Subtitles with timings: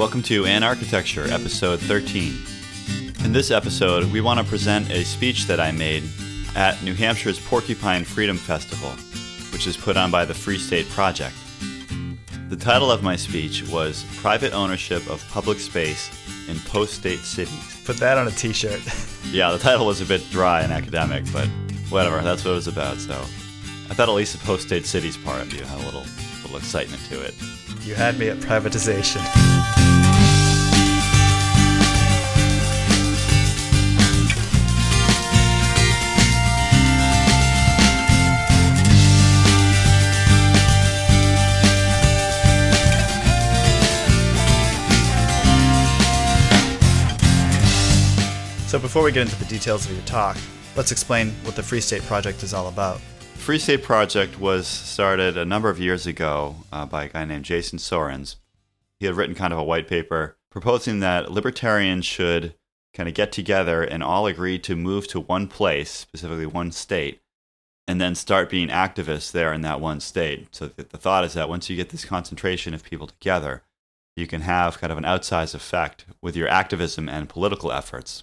[0.00, 2.34] Welcome to An Architecture, episode 13.
[3.22, 6.04] In this episode, we want to present a speech that I made
[6.56, 8.92] at New Hampshire's Porcupine Freedom Festival,
[9.52, 11.34] which is put on by the Free State Project.
[12.48, 16.08] The title of my speech was Private Ownership of Public Space
[16.48, 17.82] in Post State Cities.
[17.84, 18.80] Put that on a t shirt.
[19.30, 21.46] Yeah, the title was a bit dry and academic, but
[21.90, 25.18] whatever, that's what it was about, so I thought at least the post state cities
[25.18, 26.06] part of you had a little,
[26.42, 27.34] little excitement to it.
[27.82, 29.79] You had me at privatization.
[48.70, 50.36] So, before we get into the details of your talk,
[50.76, 53.00] let's explain what the Free State Project is all about.
[53.34, 57.44] Free State Project was started a number of years ago uh, by a guy named
[57.44, 58.36] Jason Sorens.
[59.00, 62.54] He had written kind of a white paper proposing that libertarians should
[62.94, 67.20] kind of get together and all agree to move to one place, specifically one state,
[67.88, 70.46] and then start being activists there in that one state.
[70.54, 73.64] So the thought is that once you get this concentration of people together,
[74.14, 78.22] you can have kind of an outsized effect with your activism and political efforts.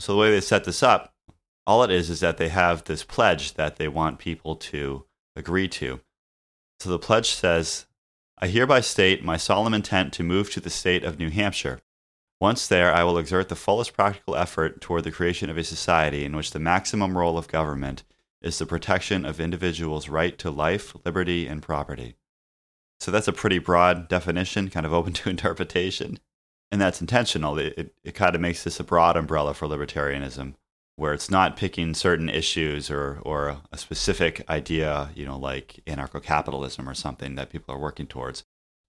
[0.00, 1.14] So the way they set this up,
[1.66, 5.04] all it is is that they have this pledge that they want people to
[5.36, 6.00] agree to.
[6.80, 7.86] So the pledge says,
[8.38, 11.80] I hereby state my solemn intent to move to the state of New Hampshire.
[12.40, 16.24] Once there, I will exert the fullest practical effort toward the creation of a society
[16.24, 18.02] in which the maximum role of government
[18.40, 22.16] is the protection of individuals' right to life, liberty, and property.
[23.00, 26.18] So that's a pretty broad definition, kind of open to interpretation
[26.70, 27.58] and that's intentional.
[27.58, 30.54] It, it, it kind of makes this a broad umbrella for libertarianism,
[30.96, 36.22] where it's not picking certain issues or, or a specific idea, you know, like anarcho
[36.22, 38.44] capitalism or something that people are working towards.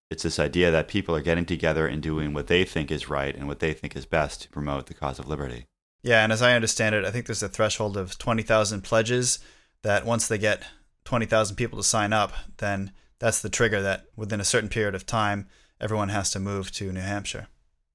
[0.10, 3.34] It's this idea that people are getting together and doing what they think is right
[3.34, 5.68] and what they think is best to promote the cause of liberty.
[6.04, 9.40] Yeah, and as I understand it, I think there's a threshold of 20,000 pledges
[9.84, 10.64] that once they get
[11.06, 15.06] 20,000 people to sign up, then that's the trigger that within a certain period of
[15.06, 15.48] time,
[15.80, 17.48] everyone has to move to New Hampshire.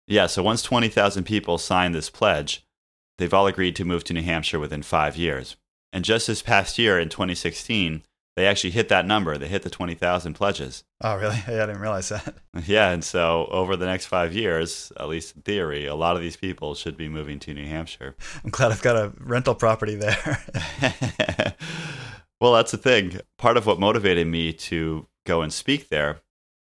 [0.08, 2.64] Yeah, so once 20,000 people sign this pledge,
[3.18, 5.56] they've all agreed to move to New Hampshire within five years.
[5.92, 8.02] And just this past year in 2016,
[8.36, 9.38] they actually hit that number.
[9.38, 10.84] They hit the 20,000 pledges.
[11.00, 11.36] Oh, really?
[11.48, 12.34] Yeah, I didn't realize that.
[12.66, 16.22] Yeah, and so over the next five years, at least in theory, a lot of
[16.22, 18.14] these people should be moving to New Hampshire.
[18.44, 20.44] I'm glad I've got a rental property there.
[22.40, 23.20] well, that's the thing.
[23.38, 26.20] Part of what motivated me to go and speak there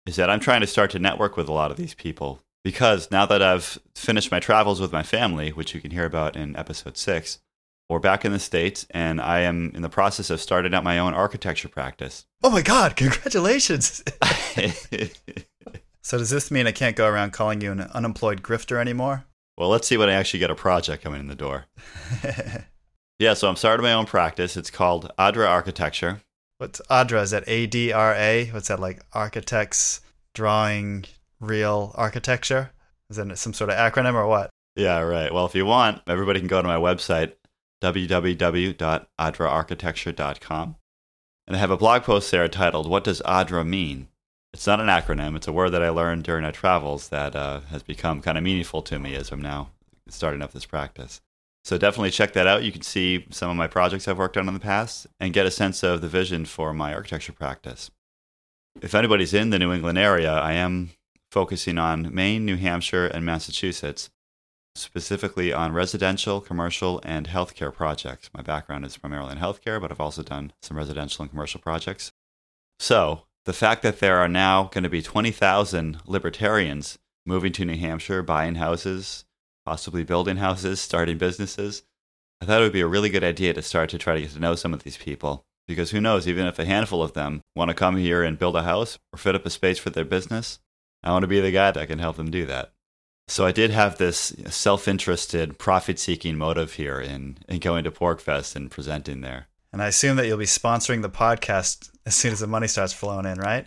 [0.06, 3.10] is that I'm trying to start to network with a lot of these people because
[3.10, 6.56] now that I've finished my travels with my family, which you can hear about in
[6.56, 7.38] episode six,
[7.88, 10.98] we're back in the States and I am in the process of starting out my
[10.98, 12.26] own architecture practice.
[12.42, 14.02] Oh my God, congratulations!
[16.02, 19.24] so, does this mean I can't go around calling you an unemployed grifter anymore?
[19.58, 21.66] Well, let's see when I actually get a project coming in the door.
[23.18, 24.56] yeah, so I'm starting my own practice.
[24.56, 26.22] It's called Adra Architecture.
[26.58, 27.22] What's Adra?
[27.22, 28.46] Is that A D R A?
[28.52, 29.02] What's that like?
[29.12, 30.00] Architects
[30.34, 31.04] drawing
[31.40, 32.72] real architecture?
[33.08, 34.50] Is that some sort of acronym or what?
[34.76, 35.34] Yeah, right.
[35.34, 37.32] Well, if you want, everybody can go to my website,
[37.82, 40.76] www.adraarchitecture.com.
[41.46, 44.08] And I have a blog post there titled, What Does ADRA Mean?
[44.52, 47.60] It's not an acronym, it's a word that I learned during my travels that uh,
[47.70, 49.70] has become kind of meaningful to me as I'm now
[50.08, 51.20] starting up this practice.
[51.64, 52.64] So definitely check that out.
[52.64, 55.46] You can see some of my projects I've worked on in the past and get
[55.46, 57.90] a sense of the vision for my architecture practice.
[58.80, 60.90] If anybody's in the New England area, I am
[61.30, 64.10] focusing on Maine, New Hampshire, and Massachusetts,
[64.74, 68.30] specifically on residential, commercial, and healthcare projects.
[68.34, 72.12] My background is primarily in healthcare, but I've also done some residential and commercial projects.
[72.78, 77.76] So, the fact that there are now going to be 20,000 libertarians moving to New
[77.76, 79.24] Hampshire, buying houses,
[79.64, 81.82] possibly building houses, starting businesses,
[82.40, 84.30] I thought it would be a really good idea to start to try to get
[84.30, 85.44] to know some of these people.
[85.68, 88.56] Because who knows, even if a handful of them want to come here and build
[88.56, 90.58] a house or fit up a space for their business,
[91.02, 92.72] I want to be the guy that can help them do that.
[93.28, 98.70] So I did have this self-interested, profit-seeking motive here in, in going to PorcFest and
[98.70, 99.46] presenting there.
[99.72, 102.92] And I assume that you'll be sponsoring the podcast as soon as the money starts
[102.92, 103.66] flowing in, right?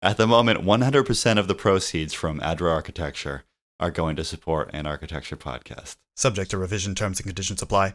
[0.00, 3.44] At the moment, 100% of the proceeds from Adra Architecture
[3.78, 5.96] are going to support an architecture podcast.
[6.16, 7.94] Subject to revision terms and conditions apply.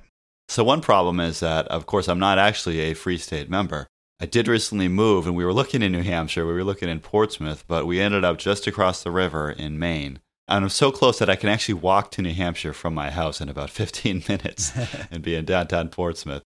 [0.49, 3.87] So one problem is that, of course, I'm not actually a Free State member.
[4.19, 6.45] I did recently move, and we were looking in New Hampshire.
[6.45, 10.19] We were looking in Portsmouth, but we ended up just across the river in Maine.
[10.47, 13.41] And I'm so close that I can actually walk to New Hampshire from my house
[13.41, 14.71] in about 15 minutes
[15.11, 16.41] and be in downtown Portsmouth.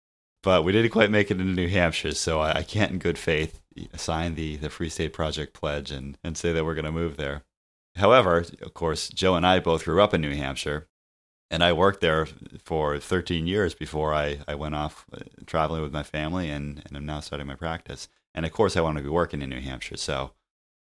[0.45, 3.19] But we didn't quite make it into New Hampshire, so I, I can't, in good
[3.19, 3.61] faith,
[3.97, 7.17] sign the, the Free State Project pledge and, and say that we're going to move
[7.17, 7.43] there.
[7.97, 10.87] However, of course, Joe and I both grew up in New Hampshire,
[11.51, 12.27] and I worked there
[12.65, 16.97] for 13 years before I, I went off uh, traveling with my family and, and
[16.97, 18.09] I'm now starting my practice.
[18.35, 19.97] And of course, I want to be working in New Hampshire.
[19.97, 20.33] So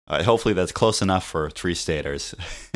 [0.07, 2.35] uh, hopefully that's close enough for free staters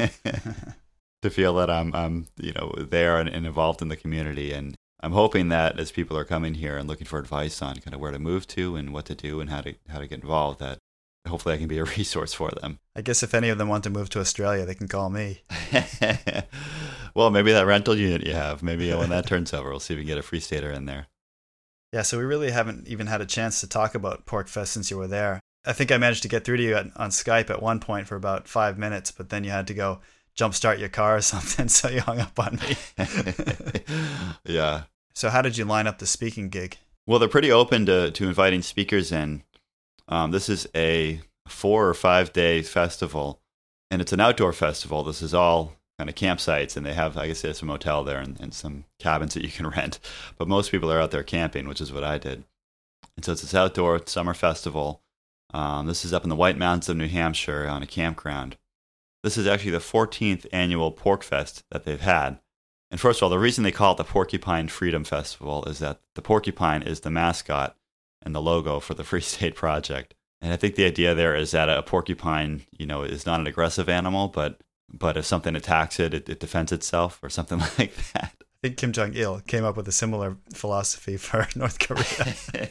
[1.21, 4.51] to feel that I'm, I'm you know, there and, and involved in the community.
[4.51, 7.93] And I'm hoping that as people are coming here and looking for advice on kind
[7.93, 10.21] of where to move to and what to do and how to, how to get
[10.21, 10.79] involved, that
[11.27, 12.79] hopefully I can be a resource for them.
[12.95, 15.41] I guess if any of them want to move to Australia, they can call me.
[17.15, 19.97] well, maybe that rental unit you have, maybe when that turns over, we'll see if
[19.97, 21.07] we can get a free stater in there.
[21.94, 24.97] Yeah, so we really haven't even had a chance to talk about PorcFest since you
[24.97, 25.39] were there.
[25.65, 28.17] I think I managed to get through to you on Skype at one point for
[28.17, 30.01] about five minutes, but then you had to go
[30.38, 32.75] jumpstart your car or something, so you hung up on me.
[34.45, 34.83] yeah.
[35.13, 36.77] So, how did you line up the speaking gig?
[37.07, 39.44] Well, they're pretty open to, to inviting speakers in.
[40.09, 43.39] Um, this is a four or five day festival,
[43.89, 45.03] and it's an outdoor festival.
[45.03, 48.19] This is all kind of campsites, and they have, I guess, there's a motel there
[48.19, 50.00] and, and some cabins that you can rent.
[50.38, 52.44] But most people are out there camping, which is what I did.
[53.15, 55.01] And so it's this outdoor summer festival.
[55.53, 58.57] Um, this is up in the White Mountains of New Hampshire on a campground.
[59.24, 62.39] This is actually the 14th annual PorcFest that they've had.
[62.92, 66.00] And first of all, the reason they call it the Porcupine Freedom Festival is that
[66.13, 67.75] the porcupine is the mascot
[68.21, 70.13] and the logo for the Free State Project.
[70.42, 73.47] And I think the idea there is that a porcupine, you know, is not an
[73.47, 74.59] aggressive animal, but
[74.91, 78.33] but if something attacks it, it, it defends itself or something like that.
[78.41, 82.69] I think Kim Jong Il came up with a similar philosophy for North Korea.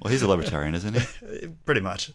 [0.00, 1.48] well, he's a libertarian, isn't he?
[1.64, 2.12] Pretty much.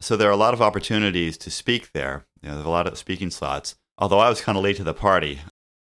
[0.00, 2.26] So there are a lot of opportunities to speak there.
[2.40, 3.74] You know, there's a lot of speaking slots.
[3.98, 5.40] Although I was kind of late to the party.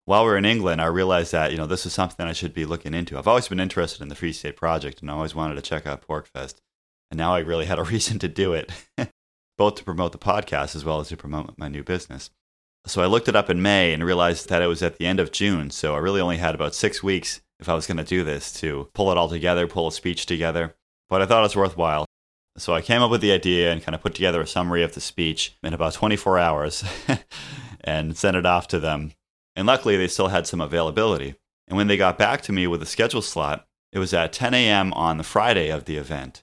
[0.07, 2.55] While we are in England, I realized that you know this is something I should
[2.55, 3.19] be looking into.
[3.19, 5.87] I've always been interested in the Free State Project, and I always wanted to check
[5.87, 6.61] out PorcFest.
[7.17, 8.71] And now I really had a reason to do it,
[9.57, 12.29] both to promote the podcast as well as to promote my new business.
[12.87, 15.19] So I looked it up in May and realized that it was at the end
[15.19, 15.71] of June.
[15.71, 18.53] So I really only had about six weeks if I was going to do this
[18.61, 20.77] to pull it all together, pull a speech together.
[21.09, 22.05] But I thought it was worthwhile.
[22.59, 24.93] So I came up with the idea and kind of put together a summary of
[24.93, 26.85] the speech in about 24 hours
[27.81, 29.13] and sent it off to them.
[29.57, 31.37] And luckily, they still had some availability.
[31.67, 34.53] And when they got back to me with a schedule slot, it was at 10
[34.53, 34.93] a.m.
[34.93, 36.43] on the Friday of the event.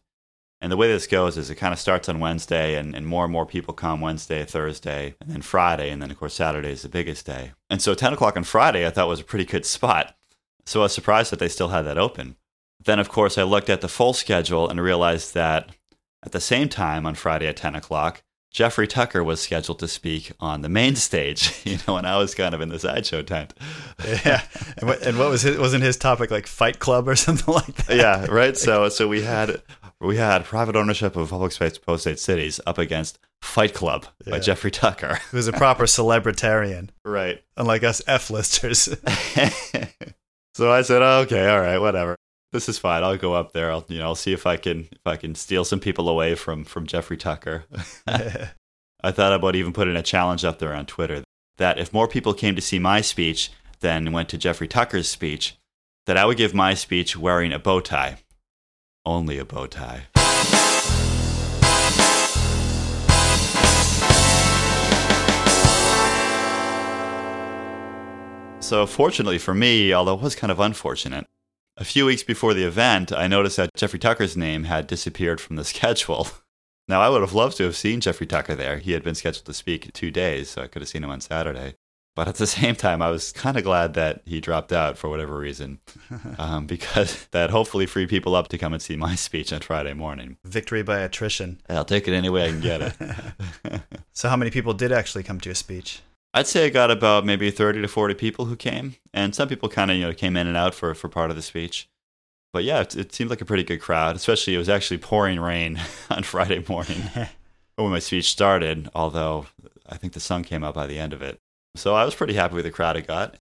[0.63, 3.25] And the way this goes is it kind of starts on Wednesday, and, and more
[3.25, 5.89] and more people come Wednesday, Thursday, and then Friday.
[5.89, 7.51] And then, of course, Saturday is the biggest day.
[7.69, 10.15] And so 10 o'clock on Friday, I thought was a pretty good spot.
[10.65, 12.38] So I was surprised that they still had that open.
[12.81, 15.75] Then, of course, I looked at the full schedule and realized that
[16.25, 20.31] at the same time on Friday at 10 o'clock, Jeffrey Tucker was scheduled to speak
[20.39, 23.54] on the main stage, you know, and I was kind of in the sideshow tent.
[24.25, 24.44] yeah,
[24.77, 25.57] and what, and what, was his?
[25.57, 27.98] Wasn't his topic like Fight Club or something like that?
[27.98, 28.56] Yeah, right.
[28.56, 29.62] So, so we had
[30.03, 34.31] we had private ownership of public space post-state cities up against Fight Club yeah.
[34.31, 35.19] by Jeffrey Tucker.
[35.33, 37.41] Was a proper celebritarian, right?
[37.57, 38.83] Unlike us F-listers.
[40.53, 42.15] so I said, oh, "Okay, all right, whatever."
[42.53, 43.03] this is fine.
[43.03, 43.71] I'll go up there.
[43.71, 46.35] I'll you know I'll see if I can if I can steal some people away
[46.35, 47.65] from from Jeffrey Tucker.
[48.07, 51.23] I thought about even putting a challenge up there on Twitter
[51.57, 53.51] that if more people came to see my speech
[53.81, 55.57] than went to Jeffrey Tucker's speech,
[56.05, 58.19] that I would give my speech wearing a bow tie.
[59.05, 60.07] Only a bow tie.
[68.62, 71.27] So, fortunately for me, although it was kind of unfortunate,
[71.75, 75.57] a few weeks before the event, I noticed that Jeffrey Tucker's name had disappeared from
[75.57, 76.27] the schedule.
[76.88, 78.77] Now, I would have loved to have seen Jeffrey Tucker there.
[78.77, 81.22] He had been scheduled to speak two days, so I could have seen him on
[81.22, 81.75] Saturday.
[82.15, 85.10] But at the same time, I was kind of glad that he dropped out for
[85.10, 85.79] whatever reason,
[86.38, 89.93] um, because that hopefully freed people up to come and see my speech on Friday
[89.93, 90.38] morning.
[90.43, 91.62] Victory by attrition.
[91.70, 93.82] I'll take it any way I can get it.
[94.13, 96.01] so, how many people did actually come to your speech?
[96.36, 99.70] I'd say I got about maybe 30 to 40 people who came, and some people
[99.70, 101.88] kind of you know came in and out for, for part of the speech.
[102.51, 104.15] But yeah, it, it seemed like a pretty good crowd.
[104.15, 105.79] Especially it was actually pouring rain
[106.10, 107.01] on Friday morning
[107.75, 108.89] when my speech started.
[108.96, 109.48] Although
[109.88, 111.39] I think the sun came out by the end of it,
[111.75, 113.36] so I was pretty happy with the crowd I got.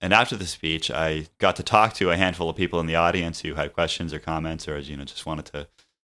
[0.00, 2.94] And after the speech, I got to talk to a handful of people in the
[2.94, 5.68] audience who had questions or comments, or you know just wanted to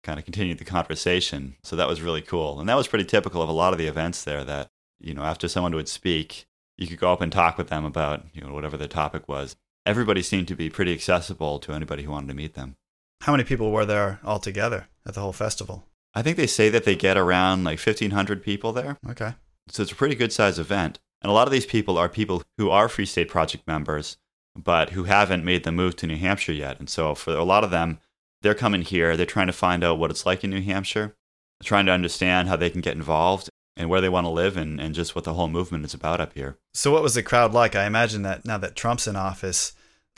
[0.04, 1.56] kind of continue the conversation.
[1.64, 3.88] So that was really cool, and that was pretty typical of a lot of the
[3.88, 4.44] events there.
[4.44, 6.46] That you know, after someone would speak,
[6.78, 9.56] you could go up and talk with them about, you know, whatever the topic was.
[9.86, 12.76] Everybody seemed to be pretty accessible to anybody who wanted to meet them.
[13.22, 15.86] How many people were there altogether at the whole festival?
[16.14, 18.98] I think they say that they get around like 1,500 people there.
[19.10, 19.34] Okay.
[19.70, 21.00] So it's a pretty good size event.
[21.22, 24.18] And a lot of these people are people who are Free State Project members,
[24.56, 26.80] but who haven't made the move to New Hampshire yet.
[26.80, 28.00] And so for a lot of them,
[28.42, 29.16] They're coming here.
[29.16, 31.16] They're trying to find out what it's like in New Hampshire,
[31.64, 34.82] trying to understand how they can get involved and where they want to live and,
[34.82, 36.58] and just what the whole movement is about up here.
[36.74, 37.76] So, what was the crowd like?
[37.76, 39.74] I imagine that now that Trump's in office,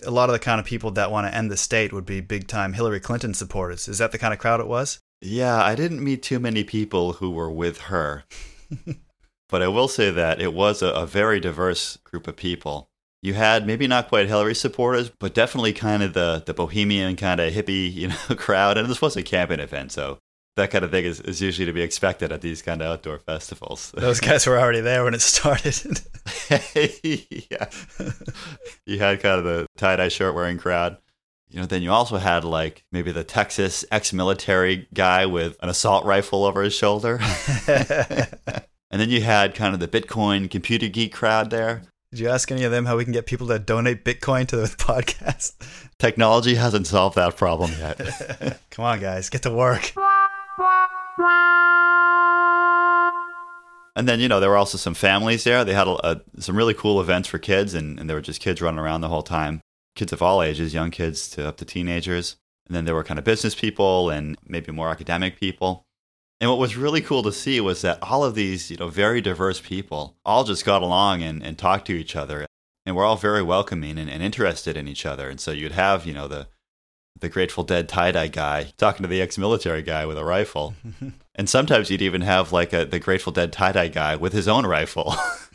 [0.06, 2.22] a lot of the kind of people that want to end the state would be
[2.22, 3.88] big time Hillary Clinton supporters.
[3.90, 5.00] Is that the kind of crowd it was?
[5.22, 8.24] Yeah, I didn't meet too many people who were with her.
[9.54, 12.90] but I will say that it was a, a very diverse group of people
[13.24, 17.40] you had maybe not quite Hillary supporters, but definitely kind of the the bohemian kind
[17.40, 18.78] of hippie, you know, crowd.
[18.78, 20.20] And this was a camping event, so
[20.56, 23.18] that kind of thing is, is usually to be expected at these kind of outdoor
[23.18, 23.92] festivals.
[23.98, 25.74] Those guys were already there when it started.
[27.50, 27.70] yeah.
[28.86, 30.98] You had kind of the tie dye shirt wearing crowd.
[31.50, 35.70] You know, then you also had like maybe the Texas ex military guy with an
[35.70, 37.20] assault rifle over his shoulder.
[38.94, 41.82] And then you had kind of the Bitcoin computer geek crowd there.
[42.12, 44.56] Did you ask any of them how we can get people to donate Bitcoin to
[44.56, 45.54] the podcast?
[45.98, 48.60] Technology hasn't solved that problem yet.
[48.70, 49.94] Come on, guys, get to work.
[53.96, 55.66] And then, you know, there were also some families there.
[55.66, 58.42] They had a, a, some really cool events for kids, and, and there were just
[58.42, 59.62] kids running around the whole time.
[59.96, 62.36] Kids of all ages, young kids to up to teenagers.
[62.68, 65.84] And then there were kind of business people and maybe more academic people.
[66.44, 69.22] And what was really cool to see was that all of these, you know, very
[69.22, 72.46] diverse people all just got along and, and talked to each other.
[72.86, 75.30] And we're all very welcoming and, and interested in each other.
[75.30, 76.50] And so you'd have, you know, the
[77.18, 80.76] the Grateful Dead tie dye guy talking to the ex military guy with a rifle.
[81.36, 84.50] and sometimes you'd even have like a, the Grateful Dead tie dye guy with his
[84.50, 85.12] own rifle.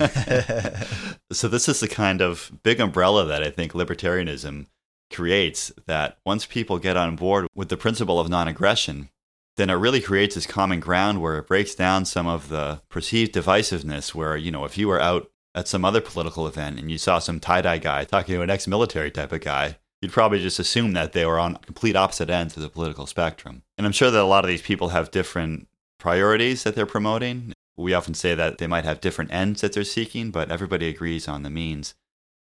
[1.30, 4.68] so this is the kind of big umbrella that I think libertarianism
[5.12, 9.10] creates that once people get on board with the principle of non aggression,
[9.58, 13.34] then it really creates this common ground where it breaks down some of the perceived
[13.34, 14.14] divisiveness.
[14.14, 17.18] Where, you know, if you were out at some other political event and you saw
[17.18, 20.60] some tie dye guy talking to an ex military type of guy, you'd probably just
[20.60, 23.62] assume that they were on complete opposite ends of the political spectrum.
[23.76, 25.66] And I'm sure that a lot of these people have different
[25.98, 27.52] priorities that they're promoting.
[27.76, 31.26] We often say that they might have different ends that they're seeking, but everybody agrees
[31.26, 31.94] on the means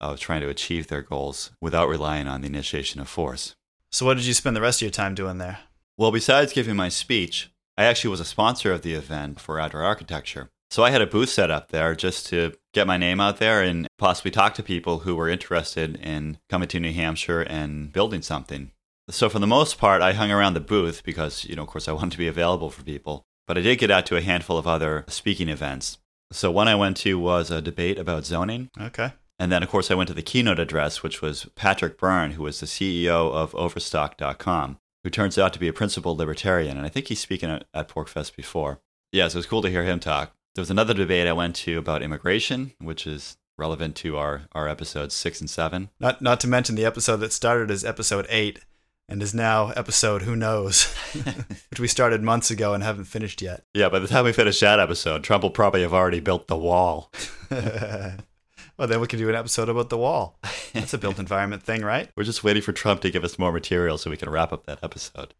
[0.00, 3.54] of trying to achieve their goals without relying on the initiation of force.
[3.92, 5.61] So, what did you spend the rest of your time doing there?
[5.97, 9.85] Well, besides giving my speech, I actually was a sponsor of the event for Adra
[9.85, 10.51] Architecture.
[10.69, 13.63] So I had a booth set up there just to get my name out there
[13.63, 18.23] and possibly talk to people who were interested in coming to New Hampshire and building
[18.23, 18.73] something.
[19.09, 21.87] So for the most part, I hung around the booth because, you know, of course,
[21.87, 23.23] I wanted to be available for people.
[23.47, 25.99] But I did get out to a handful of other speaking events.
[26.33, 28.71] So one I went to was a debate about zoning.
[28.81, 29.13] Okay.
[29.39, 32.43] And then, of course, I went to the keynote address, which was Patrick Byrne, who
[32.43, 36.77] was the CEO of Overstock.com who turns out to be a principled libertarian.
[36.77, 38.81] And I think he's speaking at, at PorcFest before.
[39.13, 40.33] Yeah, so it was cool to hear him talk.
[40.55, 44.69] There was another debate I went to about immigration, which is relevant to our, our
[44.69, 45.91] episodes six and seven.
[46.01, 48.61] Not, not to mention the episode that started as episode eight
[49.09, 50.85] and is now episode who knows,
[51.71, 53.65] which we started months ago and haven't finished yet.
[53.75, 56.57] Yeah, by the time we finish that episode, Trump will probably have already built the
[56.57, 57.13] wall.
[58.76, 60.38] well, then we can do an episode about the wall.
[60.73, 62.11] That's a built environment thing, right?
[62.16, 64.66] We're just waiting for Trump to give us more material so we can wrap up
[64.66, 65.35] that episode.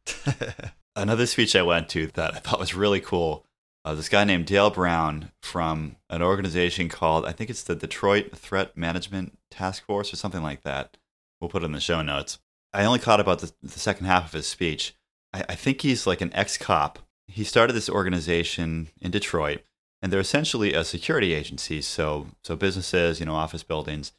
[0.97, 3.45] Another speech I went to that I thought was really cool.
[3.85, 8.37] Uh, this guy named Dale Brown from an organization called, I think it's the Detroit
[8.37, 10.97] Threat Management Task Force or something like that.
[11.41, 12.39] We'll put it in the show notes.
[12.73, 14.95] I only caught about the, the second half of his speech.
[15.35, 17.01] I, I think he's like an ex cop.
[17.27, 19.63] He started this organization in Detroit
[20.03, 21.81] and they're essentially a security agency.
[21.83, 24.13] So, so businesses, you know, office buildings,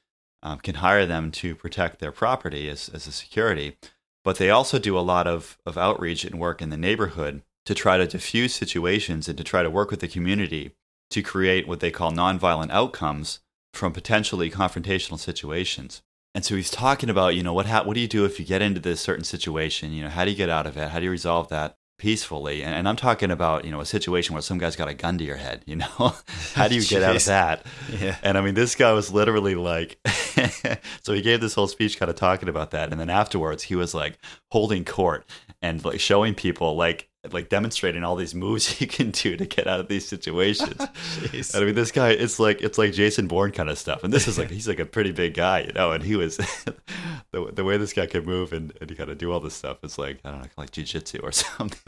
[0.44, 3.78] um, can hire them to protect their property as, as a security.
[4.24, 7.76] But they also do a lot of, of outreach and work in the neighborhood to
[7.76, 10.76] try to diffuse situations and to try to work with the community
[11.12, 13.40] to create what they call nonviolent outcomes
[13.74, 16.02] from potentially confrontational situations.
[16.34, 18.46] And so he's talking about, you know, what, ha- what do you do if you
[18.46, 19.94] get into this certain situation?
[19.94, 20.90] You know, how do you get out of it?
[20.90, 21.78] How do you resolve that?
[21.98, 22.62] Peacefully.
[22.64, 25.18] And, and, I'm talking about, you know, a situation where some guy's got a gun
[25.18, 25.88] to your head, you know?
[26.54, 27.66] How do you get out of that?
[28.00, 28.18] Yeah.
[28.22, 29.98] And I mean, this guy was literally like,
[31.04, 32.92] so he gave this whole speech kind of talking about that.
[32.92, 34.18] And then afterwards, he was like
[34.50, 35.26] holding court
[35.66, 39.66] and like showing people like like demonstrating all these moves he can do to get
[39.66, 40.80] out of these situations.
[41.56, 44.28] I mean, this guy, it's like it's like Jason Bourne kind of stuff, and this
[44.28, 45.92] is like he's like a pretty big guy, you know.
[45.92, 46.38] And he was
[47.32, 49.56] the the way this guy can move and and he kind of do all this
[49.56, 49.80] stuff.
[49.84, 51.80] It's like I don't know, like jujitsu or something.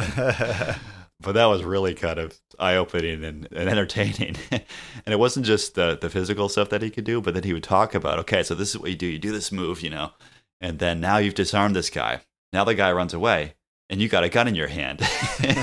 [1.20, 4.38] but that was really kind of eye opening and, and entertaining.
[4.52, 4.64] and
[5.06, 7.64] it wasn't just the the physical stuff that he could do, but then he would
[7.64, 9.06] talk about, okay, so this is what you do.
[9.06, 10.14] You do this move, you know,
[10.60, 12.22] and then now you've disarmed this guy.
[12.52, 13.54] Now the guy runs away
[13.90, 15.02] and you got a gun in your hand.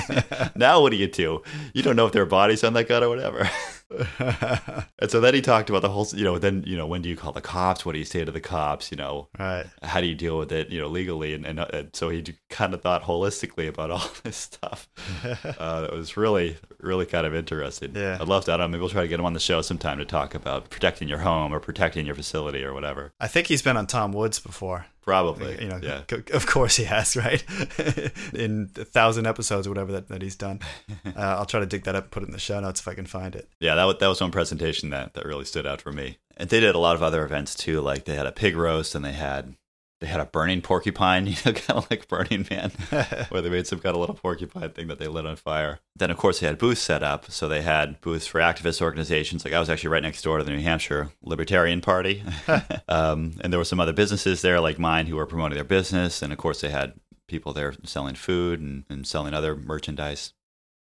[0.57, 1.43] now what do you do?
[1.73, 3.49] You don't know if there are bodies on that gun or whatever.
[4.99, 7.09] and so then he talked about the whole, you know, then, you know, when do
[7.09, 7.85] you call the cops?
[7.85, 8.90] What do you say to the cops?
[8.90, 9.66] You know, right.
[9.83, 11.35] how do you deal with it, you know, legally?
[11.35, 14.88] And, and, uh, and so he kind of thought holistically about all this stuff.
[15.59, 17.95] uh, it was really, really kind of interesting.
[17.95, 18.19] Yeah.
[18.21, 19.61] I'd love to, I don't know, maybe we'll try to get him on the show
[19.61, 23.12] sometime to talk about protecting your home or protecting your facility or whatever.
[23.21, 24.87] I think he's been on Tom Woods before.
[25.04, 25.62] Probably.
[25.62, 26.02] You know, yeah.
[26.32, 27.44] of course he has, right?
[28.32, 30.61] in a thousand episodes or whatever that, that he's done.
[31.04, 32.88] Uh, I'll try to dig that up and put it in the show notes if
[32.88, 33.49] I can find it.
[33.61, 36.18] Yeah, that was, that was one presentation that, that really stood out for me.
[36.37, 37.80] And they did a lot of other events too.
[37.80, 39.54] Like they had a pig roast and they had
[40.04, 42.70] they had a burning porcupine, you know, kind of like Burning Man,
[43.30, 45.80] where they made some kind of little porcupine thing that they lit on fire.
[45.96, 47.30] Then, of course, they had booths set up.
[47.30, 49.44] So they had booths for activist organizations.
[49.44, 52.23] Like I was actually right next door to the New Hampshire Libertarian Party.
[52.88, 56.20] um, and there were some other businesses there, like mine, who were promoting their business.
[56.20, 56.92] And of course, they had
[57.26, 60.34] people there selling food and, and selling other merchandise.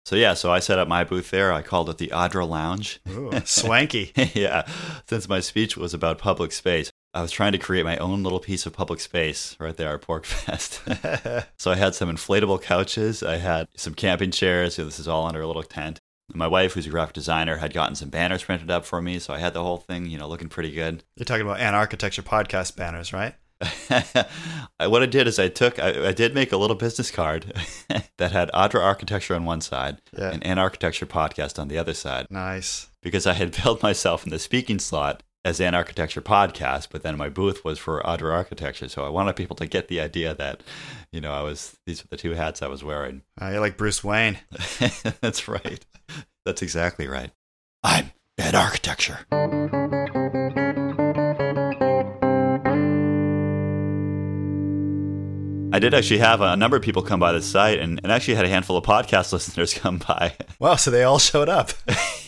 [0.06, 1.54] So yeah, so I set up my booth there.
[1.54, 3.00] I called it the Adra Lounge.
[3.10, 4.12] Ooh, swanky.
[4.34, 4.66] yeah,
[5.08, 8.40] since my speech was about public space, I was trying to create my own little
[8.40, 11.46] piece of public space right there at PorcFest.
[11.60, 13.22] so I had some inflatable couches.
[13.22, 14.76] I had some camping chairs.
[14.76, 16.00] So this is all under a little tent.
[16.34, 19.34] My wife, who's a graphic designer, had gotten some banners printed up for me, so
[19.34, 21.04] I had the whole thing, you know, looking pretty good.
[21.18, 23.36] You're talking about An Architecture podcast banners, right?
[24.80, 27.54] what I did is I took, I, I did make a little business card
[28.18, 30.32] that had Adra Architecture on one side Yeah.
[30.32, 32.88] and An Architecture Podcast on the other side Nice.
[33.02, 37.18] because I had billed myself in the speaking slot as An Architecture Podcast, but then
[37.18, 38.88] my booth was for Adra Architecture.
[38.88, 40.62] So I wanted people to get the idea that,
[41.12, 43.24] you know, I was, these were the two hats I was wearing.
[43.42, 44.40] Uh, you're like Bruce Wayne.
[45.22, 45.86] That's right.
[46.46, 47.32] That's exactly right.
[47.84, 49.26] I'm An Architecture.
[55.74, 58.36] I did actually have a number of people come by the site and, and actually
[58.36, 60.36] had a handful of podcast listeners come by.
[60.60, 61.72] Wow, so they all showed up.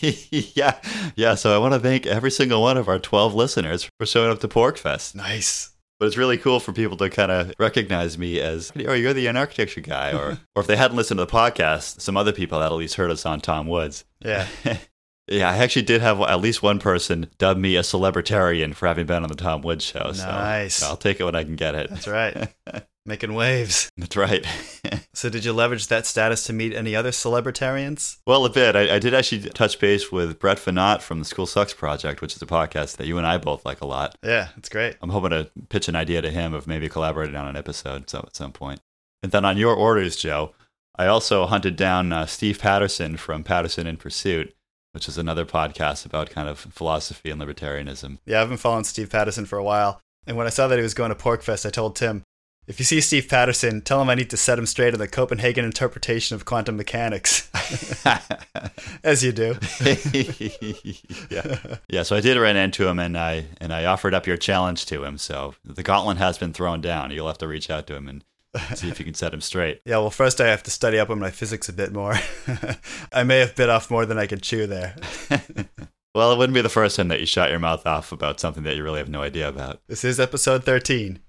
[0.00, 0.80] yeah.
[1.14, 1.36] Yeah.
[1.36, 4.40] So I want to thank every single one of our 12 listeners for showing up
[4.40, 5.14] to PorcFest.
[5.14, 5.70] Nice.
[6.00, 9.28] But it's really cool for people to kind of recognize me as, oh, you're the
[9.28, 10.12] An Architecture guy.
[10.12, 12.96] Or, or if they hadn't listened to the podcast, some other people had at least
[12.96, 14.04] heard us on Tom Woods.
[14.20, 14.46] Yeah.
[15.28, 19.06] Yeah, I actually did have at least one person dub me a celebritarian for having
[19.06, 20.12] been on the Tom Woods show.
[20.16, 20.76] Nice.
[20.76, 21.90] So I'll take it when I can get it.
[21.90, 22.52] That's right.
[23.06, 23.90] Making waves.
[23.96, 24.46] That's right.
[25.14, 28.18] So, did you leverage that status to meet any other celebritarians?
[28.26, 28.76] well, a bit.
[28.76, 32.36] I, I did actually touch base with Brett Veinotte from the School Sucks Project, which
[32.36, 34.14] is a podcast that you and I both like a lot.
[34.22, 34.96] Yeah, it's great.
[35.00, 38.18] I'm hoping to pitch an idea to him of maybe collaborating on an episode so
[38.18, 38.80] at some point.
[39.22, 40.52] And then on your orders, Joe,
[40.98, 44.54] I also hunted down uh, Steve Patterson from Patterson in Pursuit,
[44.92, 48.18] which is another podcast about kind of philosophy and libertarianism.
[48.26, 50.02] Yeah, I've been following Steve Patterson for a while.
[50.26, 52.22] And when I saw that he was going to PorcFest, I told Tim,
[52.66, 55.06] if you see Steve Patterson, tell him I need to set him straight on the
[55.06, 57.48] Copenhagen interpretation of quantum mechanics.
[59.04, 59.56] As you do.
[61.30, 62.02] yeah, yeah.
[62.02, 65.04] So I did run into him, and I and I offered up your challenge to
[65.04, 65.16] him.
[65.16, 67.12] So the gauntlet has been thrown down.
[67.12, 68.24] You'll have to reach out to him and
[68.74, 69.80] see if you can set him straight.
[69.86, 72.14] Yeah, well, first I have to study up on my physics a bit more.
[73.12, 74.96] I may have bit off more than I could chew there.
[76.14, 78.64] Well, it wouldn't be the first time that you shot your mouth off about something
[78.64, 79.80] that you really have no idea about.
[79.86, 81.20] This is episode 13.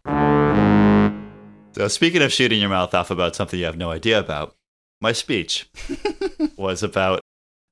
[1.77, 4.55] So, speaking of shooting your mouth off about something you have no idea about,
[4.99, 5.69] my speech
[6.57, 7.21] was about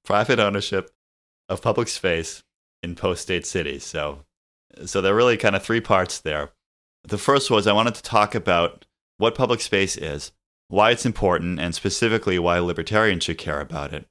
[0.04, 0.92] private ownership
[1.50, 2.44] of public space
[2.84, 3.84] in post-state cities.
[3.84, 4.20] So,
[4.86, 6.52] so there are really kind of three parts there.
[7.04, 8.86] The first was I wanted to talk about
[9.18, 10.32] what public space is,
[10.68, 14.06] why it's important, and specifically why libertarians should care about it.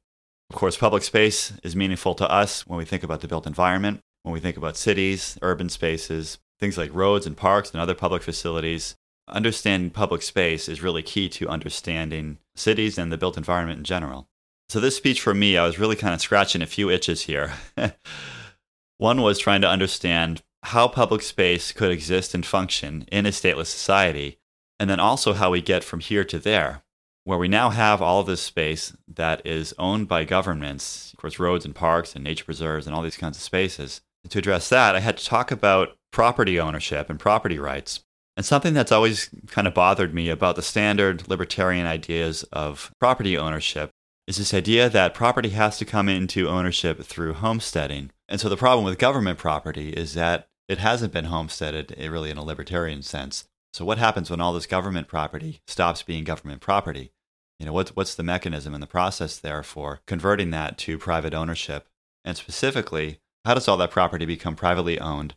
[0.50, 4.00] Of course, public space is meaningful to us when we think about the built environment,
[4.24, 8.24] when we think about cities, urban spaces, things like roads and parks and other public
[8.24, 8.96] facilities.
[9.28, 14.28] Understanding public space is really key to understanding cities and the built environment in general.
[14.68, 17.52] So, this speech for me, I was really kind of scratching a few itches here.
[18.98, 23.66] One was trying to understand how public space could exist and function in a stateless
[23.66, 24.38] society,
[24.78, 26.82] and then also how we get from here to there,
[27.24, 31.64] where we now have all this space that is owned by governments, of course, roads
[31.64, 34.02] and parks and nature preserves and all these kinds of spaces.
[34.28, 38.03] To address that, I had to talk about property ownership and property rights.
[38.36, 43.38] And something that's always kind of bothered me about the standard libertarian ideas of property
[43.38, 43.90] ownership
[44.26, 48.10] is this idea that property has to come into ownership through homesteading.
[48.28, 52.30] And so the problem with government property is that it hasn't been homesteaded eh, really
[52.30, 53.44] in a libertarian sense.
[53.72, 57.12] So what happens when all this government property stops being government property?
[57.58, 61.34] You know, what's, what's the mechanism and the process there for converting that to private
[61.34, 61.86] ownership?
[62.24, 65.34] And specifically, how does all that property become privately owned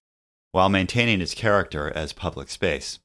[0.58, 2.98] while maintaining its character as public space?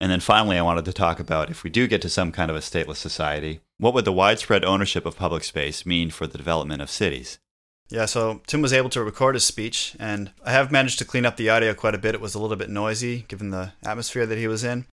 [0.00, 2.52] And then finally, I wanted to talk about if we do get to some kind
[2.52, 6.38] of a stateless society, what would the widespread ownership of public space mean for the
[6.38, 7.40] development of cities?
[7.88, 11.26] Yeah, so Tim was able to record his speech, and I have managed to clean
[11.26, 12.14] up the audio quite a bit.
[12.14, 14.86] It was a little bit noisy given the atmosphere that he was in.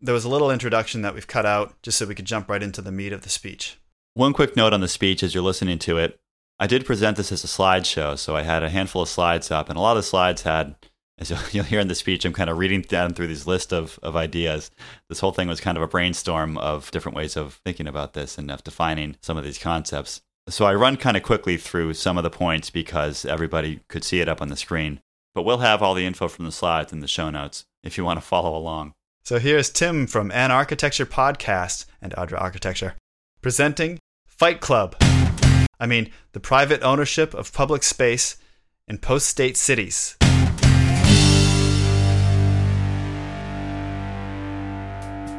[0.00, 2.62] There was a little introduction that we've cut out just so we could jump right
[2.62, 3.76] into the meat of the speech.
[4.14, 6.18] One quick note on the speech as you're listening to it.
[6.58, 9.68] I did present this as a slideshow, so I had a handful of slides up,
[9.68, 10.74] and a lot of slides had,
[11.18, 13.98] as you'll hear in the speech, I'm kind of reading down through these list of,
[14.02, 14.70] of ideas.
[15.08, 18.38] This whole thing was kind of a brainstorm of different ways of thinking about this
[18.38, 20.22] and of defining some of these concepts.
[20.48, 24.20] So I run kind of quickly through some of the points because everybody could see
[24.20, 25.00] it up on the screen.
[25.34, 28.04] But we'll have all the info from the slides in the show notes if you
[28.04, 28.92] want to follow along.
[29.22, 32.94] So here's Tim from An Architecture Podcast and Adra Architecture
[33.42, 34.96] presenting Fight Club.
[35.78, 38.36] I mean, the private ownership of public space
[38.88, 40.16] in post state cities.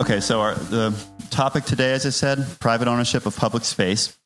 [0.01, 0.95] Okay, so our, the
[1.29, 4.17] topic today, as I said, private ownership of public space.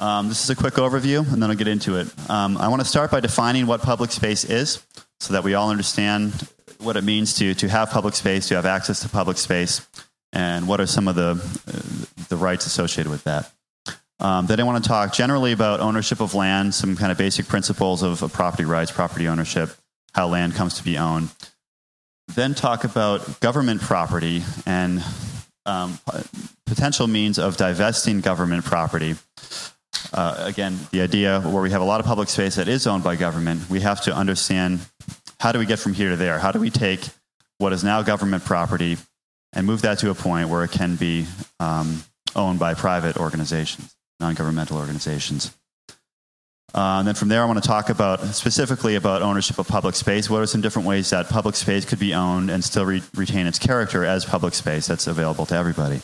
[0.00, 2.08] Um, this is a quick overview, and then I'll get into it.
[2.30, 4.82] Um, I want to start by defining what public space is
[5.20, 6.32] so that we all understand
[6.78, 9.86] what it means to, to have public space, to have access to public space,
[10.32, 11.32] and what are some of the,
[11.68, 13.52] uh, the rights associated with that.
[14.18, 17.46] Um, then I want to talk generally about ownership of land, some kind of basic
[17.46, 19.76] principles of, of property rights, property ownership,
[20.14, 21.28] how land comes to be owned.
[22.34, 25.04] Then talk about government property and
[25.66, 25.98] um,
[26.66, 29.16] potential means of divesting government property
[30.12, 33.04] uh, again, the idea where we have a lot of public space that is owned
[33.04, 34.80] by government, we have to understand
[35.40, 36.38] how do we get from here to there?
[36.38, 37.00] How do we take
[37.58, 38.96] what is now government property
[39.52, 41.26] and move that to a point where it can be
[41.60, 42.02] um,
[42.34, 45.56] owned by private organizations, non governmental organizations?
[46.74, 49.94] Uh, and then from there, I want to talk about specifically about ownership of public
[49.94, 50.30] space.
[50.30, 53.46] What are some different ways that public space could be owned and still re- retain
[53.46, 56.00] its character as public space that's available to everybody?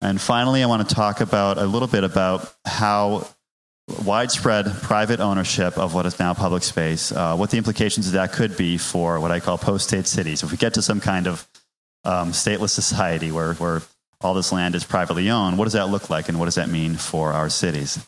[0.00, 3.26] And finally, I want to talk about a little bit about how
[4.04, 8.32] widespread private ownership of what is now public space, uh, what the implications of that
[8.32, 10.42] could be for what I call post state cities.
[10.42, 11.46] If we get to some kind of
[12.04, 13.82] um, stateless society where, where
[14.20, 16.68] all this land is privately owned, what does that look like and what does that
[16.68, 17.98] mean for our cities?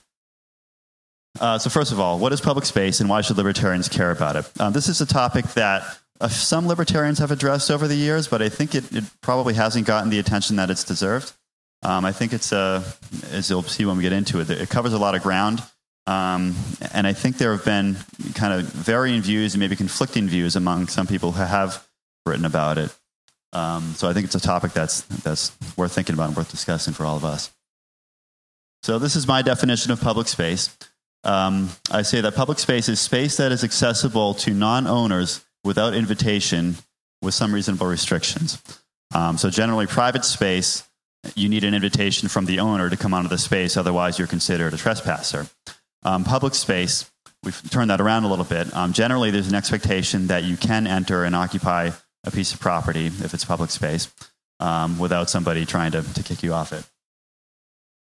[1.38, 4.36] Uh, so, first of all, what is public space and why should libertarians care about
[4.36, 4.50] it?
[4.58, 5.82] Uh, this is a topic that
[6.20, 9.86] uh, some libertarians have addressed over the years, but I think it, it probably hasn't
[9.86, 11.32] gotten the attention that it's deserved.
[11.82, 12.84] Um, I think it's a,
[13.32, 15.62] as you'll see when we get into it, it covers a lot of ground.
[16.06, 16.56] Um,
[16.92, 17.96] and I think there have been
[18.34, 21.86] kind of varying views and maybe conflicting views among some people who have
[22.26, 22.94] written about it.
[23.52, 26.92] Um, so I think it's a topic that's, that's worth thinking about and worth discussing
[26.92, 27.50] for all of us.
[28.82, 30.76] So this is my definition of public space.
[31.24, 35.94] Um, I say that public space is space that is accessible to non owners without
[35.94, 36.76] invitation
[37.22, 38.62] with some reasonable restrictions.
[39.14, 40.88] Um, so generally, private space
[41.34, 44.72] you need an invitation from the owner to come onto the space, otherwise, you're considered
[44.72, 45.46] a trespasser.
[46.02, 47.10] Um, public space,
[47.42, 48.74] we've turned that around a little bit.
[48.74, 51.90] Um, generally, there's an expectation that you can enter and occupy
[52.24, 54.12] a piece of property if it's public space
[54.60, 56.88] um, without somebody trying to, to kick you off it.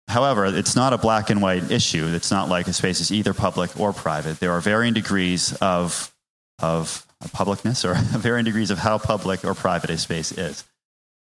[0.09, 2.07] However, it's not a black and white issue.
[2.15, 4.39] It's not like a space is either public or private.
[4.39, 6.15] There are varying degrees of,
[6.61, 10.65] of publicness or varying degrees of how public or private a space is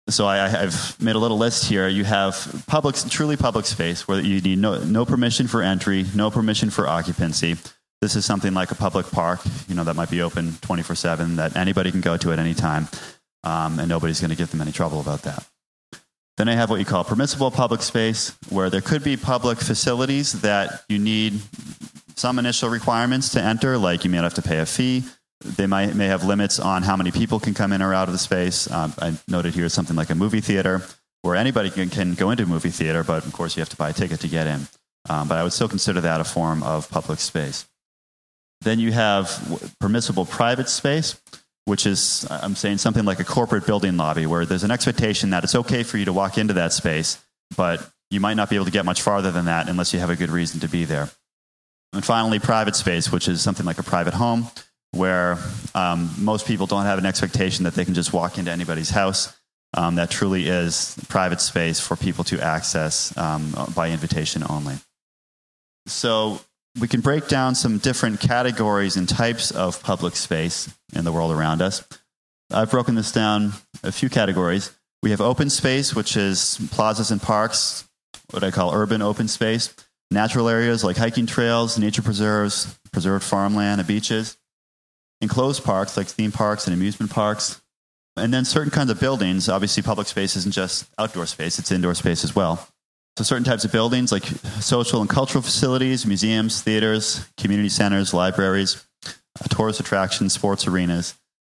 [0.09, 1.87] so I, have made a little list here.
[1.87, 6.31] You have public, truly public space where you need no, no permission for entry, no
[6.31, 7.55] permission for occupancy.
[8.01, 11.35] This is something like a public park, you know, that might be open 24 7,
[11.37, 12.87] that anybody can go to at any time,
[13.43, 15.45] um, and nobody's going to give them any trouble about that.
[16.37, 20.41] Then I have what you call permissible public space, where there could be public facilities
[20.41, 21.39] that you need
[22.15, 25.03] some initial requirements to enter, like you may have to pay a fee,
[25.41, 28.11] they might, may have limits on how many people can come in or out of
[28.11, 28.69] the space.
[28.71, 30.83] Um, I noted here something like a movie theater,
[31.21, 33.75] where anybody can, can, go into a movie theater, but of course you have to
[33.75, 34.67] buy a ticket to get in.
[35.09, 37.67] Um, but I would still consider that a form of public space.
[38.61, 41.21] Then you have permissible private space,
[41.67, 45.43] which is, I'm saying, something like a corporate building lobby, where there's an expectation that
[45.43, 47.21] it's okay for you to walk into that space,
[47.57, 50.09] but you might not be able to get much farther than that unless you have
[50.09, 51.09] a good reason to be there.
[51.91, 54.47] And finally, private space, which is something like a private home,
[54.91, 55.37] where
[55.75, 59.35] um, most people don't have an expectation that they can just walk into anybody's house.
[59.73, 64.75] Um, that truly is private space for people to access um, by invitation only.
[65.85, 66.39] So
[66.79, 71.31] we can break down some different categories and types of public space in the world
[71.31, 71.87] around us.
[72.51, 74.75] I've broken this down a few categories.
[75.03, 77.87] We have open space, which is plazas and parks,
[78.31, 79.75] what I call urban open space,
[80.11, 84.37] natural areas like hiking trails, nature preserves, preserved farmland, and beaches
[85.21, 87.61] enclosed parks like theme parks and amusement parks,
[88.15, 89.49] and then certain kinds of buildings.
[89.49, 92.67] Obviously, public space isn't just outdoor space, it's indoor space as well.
[93.17, 94.25] So, certain types of buildings like
[94.61, 101.15] social and cultural facilities, museums, theaters, community centers, libraries, uh, tourist attractions, sports arenas,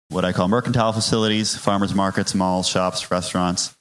[0.08, 3.76] what I call mercantile facilities, farmers markets, malls, shops, restaurants,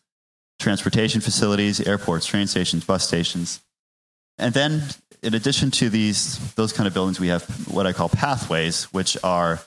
[0.59, 3.61] transportation facilities, airports, train stations, bus stations.
[4.39, 4.83] And then,
[5.23, 9.17] in addition to these, those kind of buildings, we have what I call pathways, which
[9.23, 9.61] are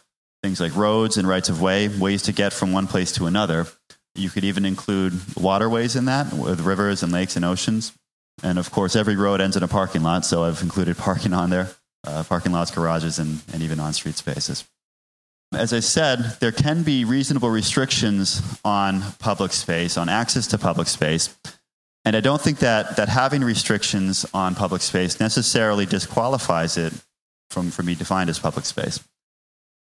[0.43, 3.67] things like roads and rights of way, ways to get from one place to another.
[4.15, 7.93] You could even include waterways in that, with rivers and lakes and oceans.
[8.43, 11.49] And of course, every road ends in a parking lot, so I've included parking on
[11.49, 11.69] there
[12.05, 14.65] uh, parking lots, garages, and, and even on street spaces.
[15.53, 20.87] As I said, there can be reasonable restrictions on public space, on access to public
[20.87, 21.35] space.
[22.05, 26.93] And I don't think that, that having restrictions on public space necessarily disqualifies it
[27.49, 29.03] from, from being defined as public space.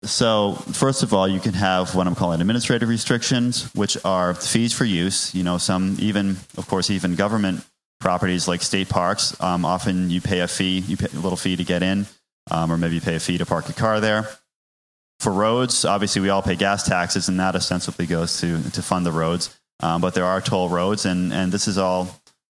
[0.05, 4.75] So, first of all, you can have what I'm calling administrative restrictions, which are fees
[4.75, 5.35] for use.
[5.35, 7.65] You know, some even, of course, even government
[8.07, 11.57] properties like state parks, um, often you pay a fee, you pay a little fee
[11.57, 12.07] to get in,
[12.53, 14.29] um, or maybe you pay a fee to park your car there.
[15.19, 19.05] For roads, obviously we all pay gas taxes, and that ostensibly goes to to fund
[19.05, 19.59] the roads.
[19.81, 22.07] Um, but there are toll roads, and and this is all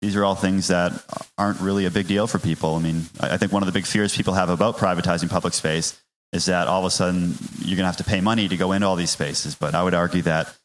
[0.02, 0.94] these are all things that
[1.38, 2.76] aren't really a big deal for people.
[2.76, 6.02] I mean, I think one of the big fears people have about privatizing public space
[6.32, 8.72] is that all of a sudden you're going to have to pay money to go
[8.72, 9.56] into all these spaces.
[9.56, 10.56] But I would argue that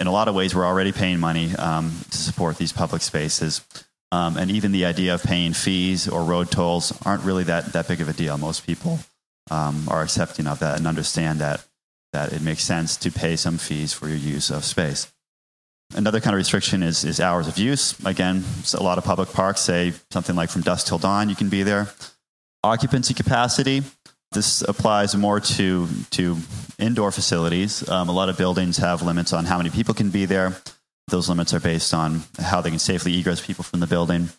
[0.00, 3.60] in a lot of ways, we're already paying money um, to support these public spaces.
[4.12, 7.86] Um, and even the idea of paying fees or road tolls aren't really that, that
[7.86, 8.36] big of a deal.
[8.38, 8.98] Most people
[9.50, 11.64] um, are accepting of that and understand that,
[12.12, 15.12] that it makes sense to pay some fees for your use of space.
[15.94, 17.98] Another kind of restriction is, is hours of use.
[18.04, 18.44] Again,
[18.74, 21.62] a lot of public parks say something like from dusk till dawn you can be
[21.62, 21.88] there.
[22.62, 23.82] Occupancy capacity.
[24.32, 26.36] This applies more to, to
[26.78, 27.88] indoor facilities.
[27.88, 30.56] Um, a lot of buildings have limits on how many people can be there.
[31.10, 34.30] Those limits are based on how they can safely egress people from the building.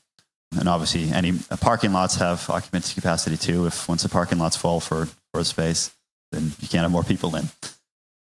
[0.58, 3.66] And obviously, any parking lots have occupancy capacity too.
[3.68, 5.96] If once the parking lot's full for, for a space,
[6.32, 7.50] then you can't have more people in.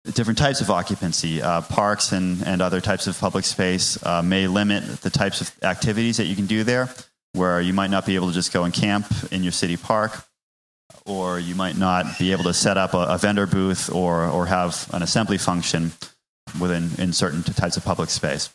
[0.04, 4.46] Different types of occupancy, uh, parks and, and other types of public space uh, may
[4.46, 6.88] limit the types of activities that you can do there,
[7.32, 10.24] where you might not be able to just go and camp in your city park
[11.04, 14.46] or you might not be able to set up a, a vendor booth or, or
[14.46, 15.92] have an assembly function
[16.60, 18.54] within in certain types of public space.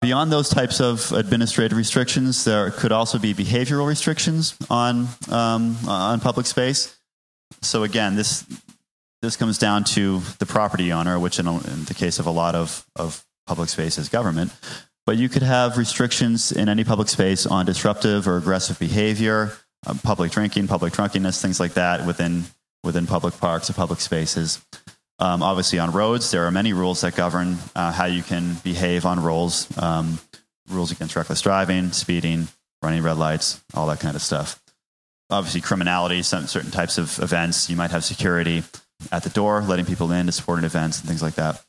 [0.00, 6.18] Beyond those types of administrative restrictions, there could also be behavioral restrictions on, um, on
[6.18, 6.98] public space.
[7.60, 8.44] So, again, this,
[9.20, 12.32] this comes down to the property owner, which, in, a, in the case of a
[12.32, 14.52] lot of, of public space, is government.
[15.06, 19.52] But you could have restrictions in any public space on disruptive or aggressive behavior,
[19.86, 22.44] uh, public drinking, public drunkenness, things like that within
[22.84, 24.60] within public parks or public spaces.
[25.18, 29.06] Um, obviously, on roads, there are many rules that govern uh, how you can behave
[29.06, 29.68] on rolls.
[29.78, 30.18] Um,
[30.68, 32.48] rules against reckless driving, speeding,
[32.82, 34.60] running red lights, all that kind of stuff.
[35.30, 38.62] Obviously, criminality, some certain types of events, you might have security
[39.10, 41.62] at the door, letting people in to support events and things like that.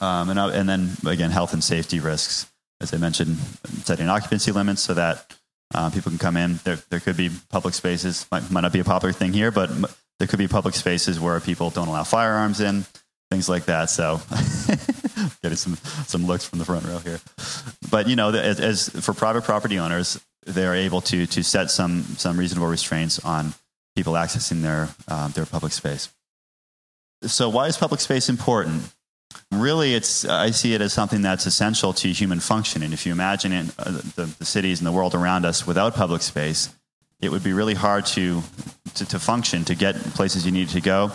[0.00, 3.36] Um, and, uh, and then again, health and safety risks, as I mentioned,
[3.84, 5.34] setting occupancy limits so that
[5.72, 6.58] uh, people can come in.
[6.64, 8.26] There, there could be public spaces.
[8.30, 9.70] Might, might not be a popular thing here, but
[10.18, 12.84] there could be public spaces where people don't allow firearms in,
[13.30, 13.90] things like that.
[13.90, 14.20] So,
[15.42, 17.20] getting some some looks from the front row here.
[17.90, 21.70] But you know, as, as for private property owners, they are able to to set
[21.70, 23.54] some some reasonable restraints on
[23.96, 26.12] people accessing their uh, their public space.
[27.22, 28.82] So, why is public space important?
[29.50, 32.82] Really, it's I see it as something that's essential to human function.
[32.82, 36.22] And if you imagine uh, the, the cities and the world around us without public
[36.22, 36.74] space,
[37.24, 38.42] it would be really hard to,
[38.94, 41.10] to, to function, to get places you need to go,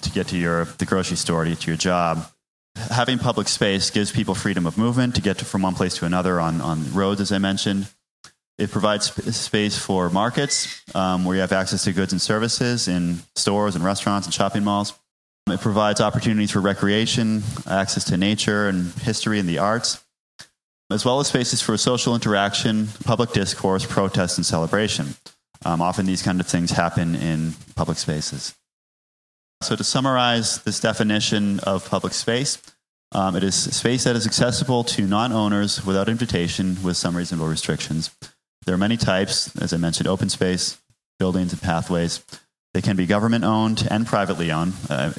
[0.00, 2.26] to get to your the grocery store, to get to your job.
[2.76, 6.06] Having public space gives people freedom of movement to get to, from one place to
[6.06, 7.88] another on, on roads, as I mentioned.
[8.58, 13.20] It provides space for markets um, where you have access to goods and services in
[13.34, 14.92] stores and restaurants and shopping malls.
[15.48, 20.04] It provides opportunities for recreation, access to nature and history and the arts,
[20.90, 25.14] as well as spaces for social interaction, public discourse, protest, and celebration.
[25.64, 28.54] Um, often these kind of things happen in public spaces.
[29.62, 32.58] So, to summarize this definition of public space,
[33.12, 37.48] um, it is space that is accessible to non owners without invitation with some reasonable
[37.48, 38.10] restrictions.
[38.64, 40.78] There are many types, as I mentioned open space,
[41.18, 42.24] buildings, and pathways.
[42.72, 44.74] They can be government owned and privately owned.
[44.88, 45.12] Uh,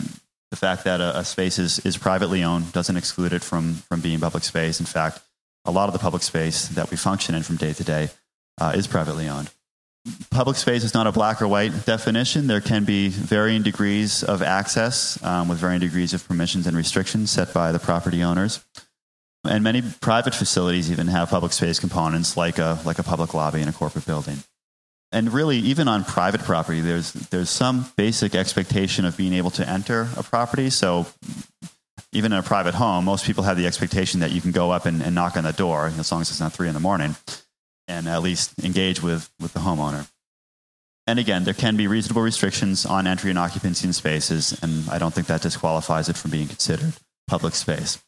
[0.52, 4.02] the fact that a, a, space is, is privately owned doesn't exclude it from, from
[4.02, 4.80] being public space.
[4.80, 5.20] In fact,
[5.66, 8.10] a lot of the public space that we function in from day to day
[8.60, 9.50] uh, is privately owned.
[10.32, 12.48] Public space is not a black or white definition.
[12.48, 17.30] There can be varying degrees of access um, with varying degrees of permissions and restrictions
[17.30, 18.66] set by the property owners.
[19.44, 23.62] And many private facilities even have public space components like a, like a public lobby
[23.62, 24.38] in a corporate building.
[25.12, 29.68] And really, even on private property, there's, there's some basic expectation of being able to
[29.68, 30.70] enter a property.
[30.70, 31.06] So
[32.14, 34.86] even in a private home, most people have the expectation that you can go up
[34.86, 37.16] and, and knock on the door, as long as it's not three in the morning,
[37.92, 40.10] and at least engage with, with the homeowner.
[41.08, 44.98] And again, there can be reasonable restrictions on entry and occupancy in spaces, and I
[44.98, 46.94] don't think that disqualifies it from being considered
[47.28, 48.02] public space.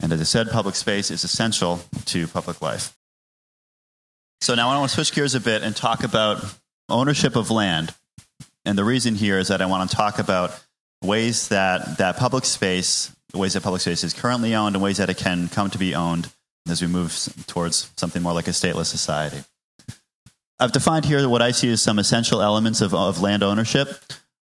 [0.00, 2.96] And as I said, public space is essential to public life.
[4.40, 6.44] So now I want to switch gears a bit and talk about
[6.88, 7.94] ownership of land.
[8.64, 10.58] And the reason here is that I want to talk about
[11.02, 14.98] ways that, that public space, the ways that public space is currently owned, and ways
[14.98, 16.28] that it can come to be owned
[16.68, 17.12] as we move
[17.46, 19.38] towards something more like a stateless society.
[20.58, 23.88] I've defined here what I see as some essential elements of, of land ownership.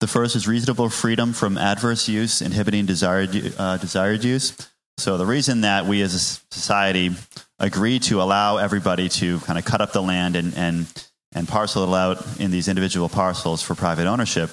[0.01, 4.57] The first is reasonable freedom from adverse use, inhibiting desired, uh, desired use.
[4.99, 6.19] So the reason that we as a
[6.55, 7.11] society
[7.59, 11.85] agree to allow everybody to kind of cut up the land and, and, and parcel
[11.85, 14.51] it out in these individual parcels for private ownership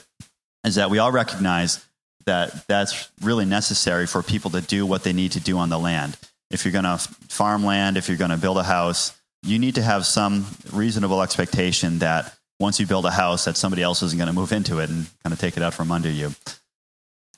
[0.63, 1.86] is that we all recognize
[2.25, 5.79] that that's really necessary for people to do what they need to do on the
[5.79, 6.17] land.
[6.51, 9.75] If you're going to farm land, if you're going to build a house, you need
[9.75, 14.17] to have some reasonable expectation that once you build a house that somebody else isn't
[14.17, 16.33] going to move into it and kind of take it out from under you.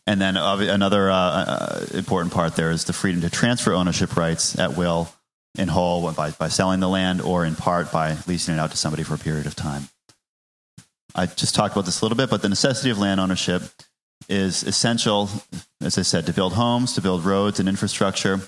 [0.07, 4.57] And then another uh, uh, important part there is the freedom to transfer ownership rights
[4.57, 5.13] at will
[5.57, 8.77] in whole by, by selling the land or in part by leasing it out to
[8.77, 9.89] somebody for a period of time.
[11.13, 13.61] I just talked about this a little bit, but the necessity of land ownership
[14.27, 15.29] is essential,
[15.81, 18.39] as I said, to build homes, to build roads and infrastructure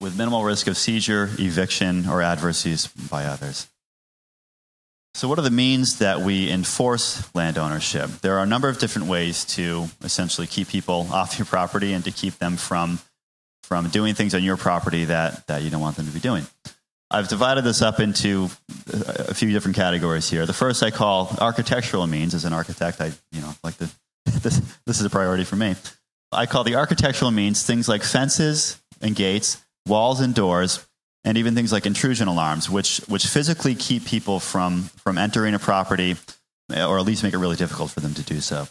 [0.00, 3.68] with minimal risk of seizure, eviction, or adverse use by others.
[5.14, 8.10] So, what are the means that we enforce land ownership?
[8.20, 12.04] There are a number of different ways to essentially keep people off your property and
[12.04, 12.98] to keep them from,
[13.62, 16.44] from doing things on your property that, that you don't want them to be doing.
[17.10, 18.48] I've divided this up into
[18.88, 20.46] a few different categories here.
[20.46, 22.34] The first I call architectural means.
[22.34, 23.88] As an architect, I you know like the
[24.24, 25.76] this this is a priority for me.
[26.32, 30.86] I call the architectural means things like fences and gates, walls and doors,
[31.24, 35.58] and even things like intrusion alarms, which, which physically keep people from, from entering a
[35.58, 36.16] property
[36.70, 38.66] or at least make it really difficult for them to do so.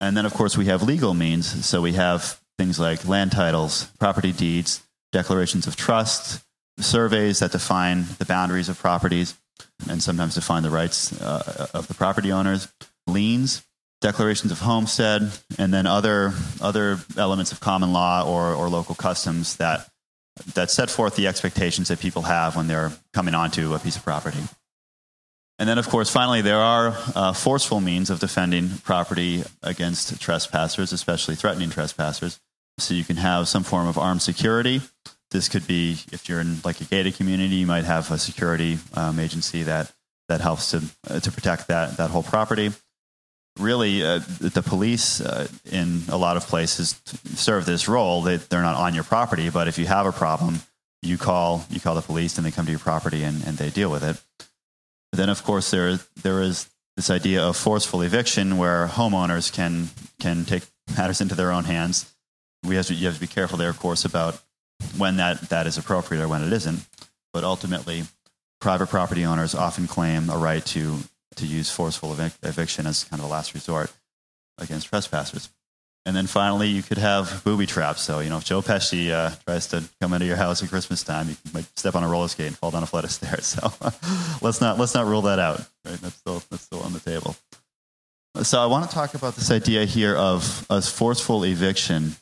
[0.00, 1.64] And then, of course, we have legal means.
[1.64, 6.42] So we have things like land titles, property deeds, declarations of trust,
[6.78, 9.38] surveys that define the boundaries of properties
[9.88, 12.68] and sometimes define the rights uh, of the property owners,
[13.06, 13.64] liens,
[14.00, 19.56] declarations of homestead, and then other, other elements of common law or, or local customs
[19.56, 19.88] that
[20.54, 24.02] that set forth the expectations that people have when they're coming onto a piece of
[24.02, 24.40] property.
[25.58, 30.92] And then, of course, finally, there are uh, forceful means of defending property against trespassers,
[30.92, 32.40] especially threatening trespassers.
[32.78, 34.80] So you can have some form of armed security.
[35.30, 38.78] This could be if you're in like a gated community, you might have a security
[38.94, 39.92] um, agency that
[40.28, 42.72] that helps to uh, to protect that that whole property
[43.58, 47.00] really uh, the police uh, in a lot of places
[47.34, 48.22] serve this role.
[48.22, 50.60] They, they're not on your property but if you have a problem
[51.02, 53.70] you call you call the police and they come to your property and, and they
[53.70, 54.20] deal with it.
[55.10, 59.90] But then of course there there is this idea of forceful eviction where homeowners can
[60.20, 60.62] can take
[60.96, 62.12] matters into their own hands.
[62.64, 64.40] We have to, you have to be careful there of course about
[64.96, 66.86] when that that is appropriate or when it isn't.
[67.32, 68.04] But ultimately
[68.60, 70.98] private property owners often claim a right to
[71.36, 73.92] to use forceful evic- eviction as kind of a last resort
[74.58, 75.50] against trespassers.
[76.04, 78.02] And then finally, you could have booby traps.
[78.02, 81.04] So, you know, if Joe Pesci uh, tries to come into your house at Christmas
[81.04, 83.46] time, you might step on a roller skate and fall down a flight of stairs.
[83.46, 83.72] So
[84.42, 85.60] let's not let's not rule that out.
[85.84, 86.00] Right?
[86.00, 87.36] That's still that's still on the table.
[88.42, 92.16] So I want to talk about this idea here of a forceful eviction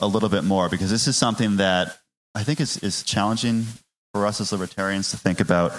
[0.00, 1.96] a little bit more because this is something that
[2.34, 3.66] I think is is challenging
[4.12, 5.72] for us as libertarians to think about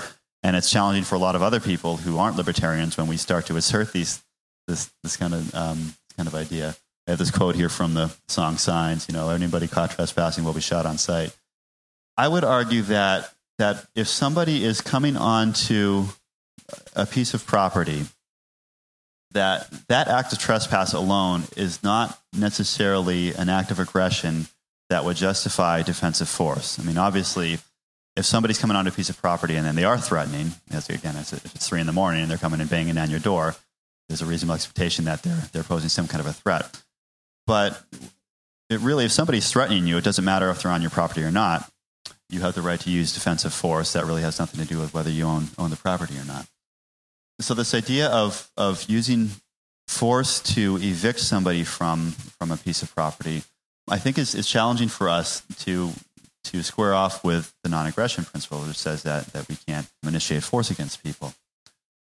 [0.45, 3.47] and it's challenging for a lot of other people who aren't libertarians when we start
[3.47, 4.23] to assert these
[4.67, 6.75] this this kind of um, kind of idea.
[7.07, 9.07] I have this quote here from the song Signs.
[9.09, 11.35] You know, anybody caught trespassing will be shot on sight.
[12.15, 16.05] I would argue that that if somebody is coming onto
[16.95, 18.03] a piece of property,
[19.31, 24.45] that that act of trespass alone is not necessarily an act of aggression
[24.91, 26.79] that would justify defensive force.
[26.79, 27.57] I mean, obviously,
[28.15, 31.15] if somebody's coming onto a piece of property and then they are threatening, as again,
[31.17, 33.55] if it's three in the morning and they're coming and banging down your door,
[34.07, 36.83] there's a reasonable expectation that they're they're posing some kind of a threat.
[37.47, 37.81] But
[38.69, 41.31] it really, if somebody's threatening you, it doesn't matter if they're on your property or
[41.31, 41.69] not.
[42.29, 43.93] You have the right to use defensive force.
[43.93, 46.47] That really has nothing to do with whether you own own the property or not.
[47.39, 49.31] So this idea of of using
[49.87, 53.43] force to evict somebody from from a piece of property,
[53.89, 55.91] I think is is challenging for us to
[56.45, 60.71] to square off with the non-aggression principle, which says that, that we can't initiate force
[60.71, 61.33] against people.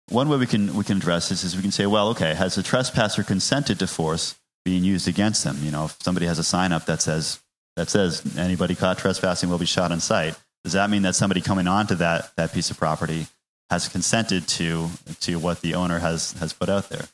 [0.10, 2.56] One way we can, we can address this is we can say, well, okay, has
[2.56, 5.58] the trespasser consented to force being used against them?
[5.62, 7.40] You know, if somebody has a sign up that says,
[7.76, 11.42] that says anybody caught trespassing will be shot on sight, does that mean that somebody
[11.42, 13.28] coming onto that, that piece of property
[13.70, 14.90] has consented to,
[15.22, 17.06] to what the owner has, has put out there?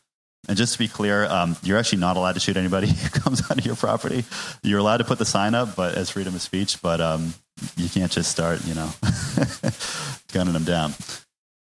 [0.47, 3.49] And just to be clear, um, you're actually not allowed to shoot anybody who comes
[3.49, 4.23] onto your property.
[4.63, 7.33] You're allowed to put the sign up, but as freedom of speech, but um,
[7.77, 8.89] you can't just start, you know,
[10.33, 10.93] gunning them down.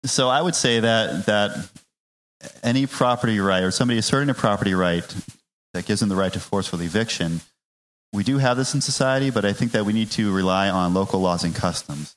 [0.06, 1.70] So I would say that that
[2.62, 5.04] any property right or somebody asserting a property right
[5.74, 7.42] that gives them the right to forceful eviction,
[8.12, 10.94] we do have this in society, but I think that we need to rely on
[10.94, 12.16] local laws and customs.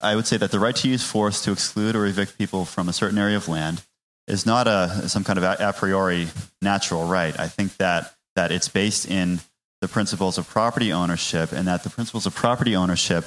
[0.00, 2.88] I would say that the right to use force to exclude or evict people from
[2.88, 3.82] a certain area of land
[4.28, 6.28] is not a some kind of a, a priori
[6.60, 7.38] natural right.
[7.38, 9.40] I think that that it's based in
[9.80, 13.26] the principles of property ownership, and that the principles of property ownership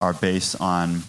[0.00, 1.02] are based on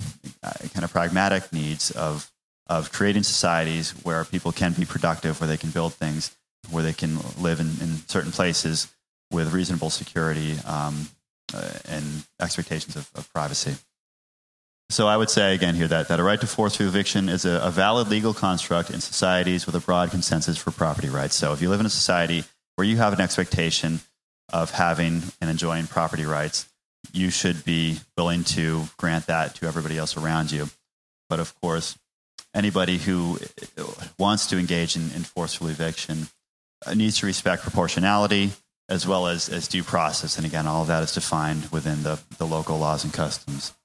[0.44, 2.32] uh, kind of pragmatic needs of
[2.68, 6.36] of creating societies where people can be productive, where they can build things,
[6.70, 8.94] where they can live in, in certain places
[9.32, 11.08] with reasonable security um,
[11.54, 13.76] uh, and expectations of, of privacy.
[14.92, 17.62] So I would say again here that, that a right to forceful eviction is a,
[17.62, 21.36] a, valid legal construct in societies with a broad consensus for property rights.
[21.36, 22.44] So if you live in a society
[22.76, 24.00] where you have an expectation
[24.52, 26.68] of having and enjoying property rights,
[27.14, 30.70] you should be willing to grant that to everybody else around you.
[31.30, 31.96] But of course,
[32.56, 33.38] anybody who
[34.18, 36.30] wants to engage in, in forceful eviction
[36.84, 38.52] uh, needs to respect proportionality
[38.90, 40.38] as well as, as due process.
[40.38, 43.76] And again, all of that is defined within the, the local laws and customs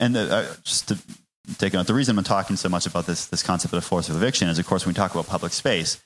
[0.00, 0.98] and the, uh, just to
[1.58, 4.48] take note, the reason I'm talking so much about this, this concept of forceful eviction
[4.48, 6.02] is, of course, when we talk about public space,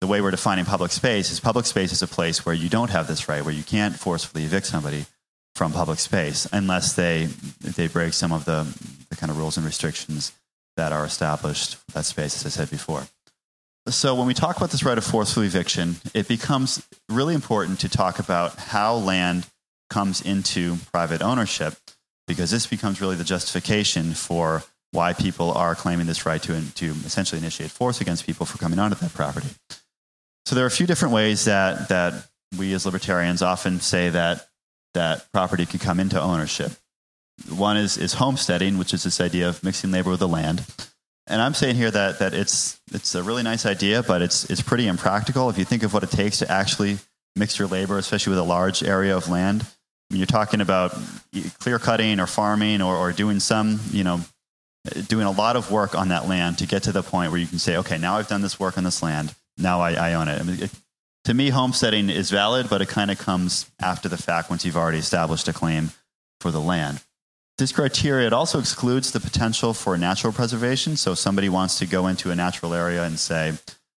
[0.00, 2.90] the way we're defining public space is public space is a place where you don't
[2.90, 5.06] have this right, where you can't forcefully evict somebody
[5.54, 7.26] from public space unless they,
[7.60, 8.66] they break some of the,
[9.10, 10.32] the kind of rules and restrictions
[10.76, 13.06] that are established for that space, as I said before.
[13.88, 17.88] So, when we talk about this right of forceful eviction, it becomes really important to
[17.88, 19.46] talk about how land
[19.90, 21.74] comes into private ownership
[22.26, 24.62] because this becomes really the justification for
[24.92, 28.78] why people are claiming this right to, to essentially initiate force against people for coming
[28.78, 29.48] onto that property.
[30.44, 32.26] So there are a few different ways that, that
[32.58, 34.48] we as libertarians often say that,
[34.94, 36.72] that property can come into ownership.
[37.48, 40.64] One is, is homesteading, which is this idea of mixing labor with the land.
[41.26, 44.60] And I'm saying here that, that it's, it's a really nice idea, but it's, it's
[44.60, 45.48] pretty impractical.
[45.48, 46.98] If you think of what it takes to actually
[47.36, 49.64] mix your labor, especially with a large area of land,
[50.12, 50.96] you're talking about
[51.58, 54.20] clear cutting or farming or, or doing some, you know,
[55.08, 57.46] doing a lot of work on that land to get to the point where you
[57.46, 59.34] can say, okay, now I've done this work on this land.
[59.56, 60.40] Now I, I own it.
[60.40, 60.70] I mean, it.
[61.26, 64.76] To me, homesteading is valid, but it kind of comes after the fact once you've
[64.76, 65.92] already established a claim
[66.40, 67.00] for the land.
[67.58, 70.96] This criteria, it also excludes the potential for natural preservation.
[70.96, 73.52] So if somebody wants to go into a natural area and say,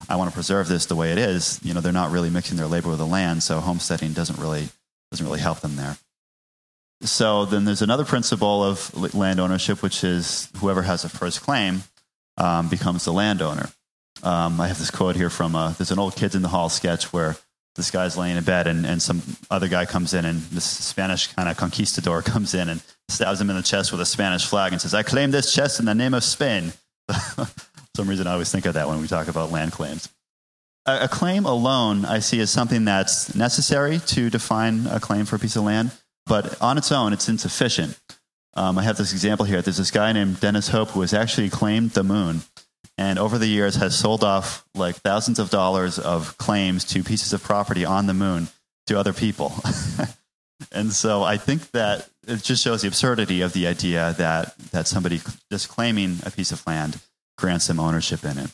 [0.10, 2.58] I want to preserve this the way it is, you know, they're not really mixing
[2.58, 3.42] their labor with the land.
[3.42, 4.68] So homesteading doesn't really
[5.14, 5.96] doesn't really help them there.
[7.02, 11.84] So then there's another principle of land ownership, which is whoever has a first claim
[12.38, 13.70] um, becomes the landowner.
[14.24, 16.68] Um, I have this quote here from uh, there's an old Kids in the Hall
[16.68, 17.36] sketch where
[17.76, 21.28] this guy's laying in bed and, and some other guy comes in and this Spanish
[21.28, 24.72] kind of conquistador comes in and stabs him in the chest with a Spanish flag
[24.72, 26.74] and says, I claim this chest in the name of Spain.
[27.96, 30.10] Some reason, I always think of that when we talk about land claims
[30.86, 35.40] a, claim alone, I see as something that's necessary to define a claim for a
[35.40, 35.92] piece of land,
[36.26, 38.00] but on its own, it's insufficient.
[38.56, 39.62] Um, I have this example here.
[39.62, 42.42] There's this guy named Dennis Hope who has actually claimed the moon,
[42.98, 47.34] and over the years has sold off like thousands of dollars of claims to pieces
[47.34, 48.50] of property on the moon
[48.88, 49.54] to other people.
[50.72, 54.88] and so I think that it just shows the absurdity of the idea that that
[54.88, 55.22] somebody
[55.52, 57.00] just claiming a piece of land
[57.38, 58.52] grants them ownership in it.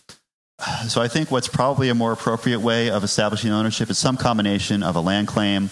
[0.88, 4.84] So I think what's probably a more appropriate way of establishing ownership is some combination
[4.84, 5.70] of a land claim,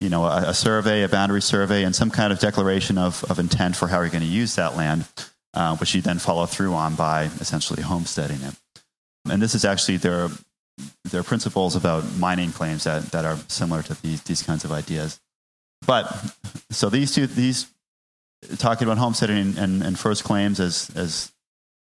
[0.00, 3.38] you know, a, a survey, a boundary survey, and some kind of declaration of, of
[3.38, 5.06] intent for how you're going to use that land,
[5.54, 8.54] uh, which you then follow through on by essentially homesteading it.
[9.28, 10.30] And this is actually there are,
[11.10, 14.70] there are principles about mining claims that, that are similar to these, these kinds of
[14.70, 15.20] ideas.
[15.84, 16.32] But
[16.70, 17.66] so these two, these
[18.58, 21.32] talking about homesteading and, and, and first claims as, as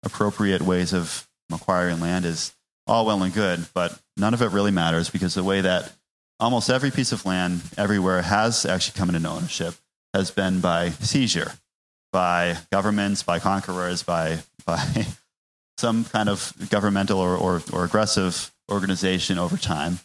[0.02, 2.54] appropriate ways of acquiring land is
[2.86, 5.92] all well and good, but none of it really matters because the way that
[6.40, 9.74] almost every piece of land everywhere has actually come into ownership
[10.14, 11.52] has been by seizure,
[12.12, 15.06] by governments, by conquerors, by, by
[15.78, 20.00] some kind of governmental or, or, or aggressive organization over time.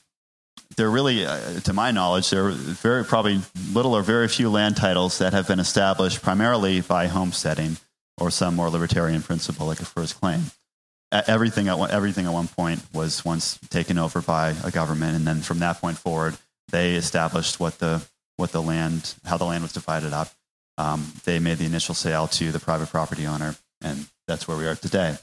[0.76, 3.42] there really, uh, to my knowledge, there are very probably
[3.74, 7.78] little or very few land titles that have been established primarily by homesteading
[8.20, 10.44] or some more libertarian principle like a first claim.
[11.12, 15.42] Everything at, everything at one point was once taken over by a government, and then
[15.42, 16.38] from that point forward,
[16.70, 18.06] they established what the
[18.36, 20.30] what the land, how the land was divided up.
[20.78, 24.68] Um, they made the initial sale to the private property owner, and that's where we
[24.68, 25.18] are today.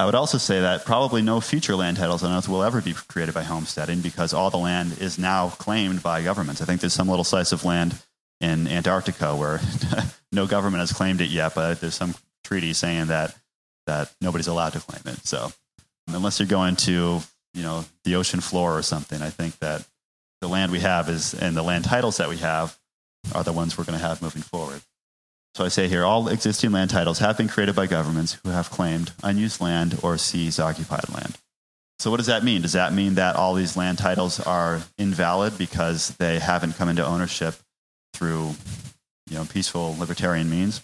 [0.00, 2.94] I would also say that probably no future land titles on Earth will ever be
[2.94, 6.62] created by homesteading because all the land is now claimed by governments.
[6.62, 8.02] I think there's some little slice of land
[8.40, 9.60] in Antarctica where
[10.32, 12.14] no government has claimed it yet, but there's some
[12.44, 13.36] treaty saying that
[13.90, 15.26] that nobody's allowed to claim it.
[15.26, 15.52] So
[16.08, 17.20] unless you're going to
[17.54, 19.84] you know the ocean floor or something, I think that
[20.40, 22.78] the land we have is and the land titles that we have
[23.34, 24.80] are the ones we're going to have moving forward.
[25.56, 28.70] So I say here, all existing land titles have been created by governments who have
[28.70, 31.36] claimed unused land or seized occupied land.
[31.98, 32.62] So what does that mean?
[32.62, 37.04] Does that mean that all these land titles are invalid because they haven't come into
[37.04, 37.56] ownership
[38.14, 38.54] through,
[39.28, 40.82] you know, peaceful libertarian means?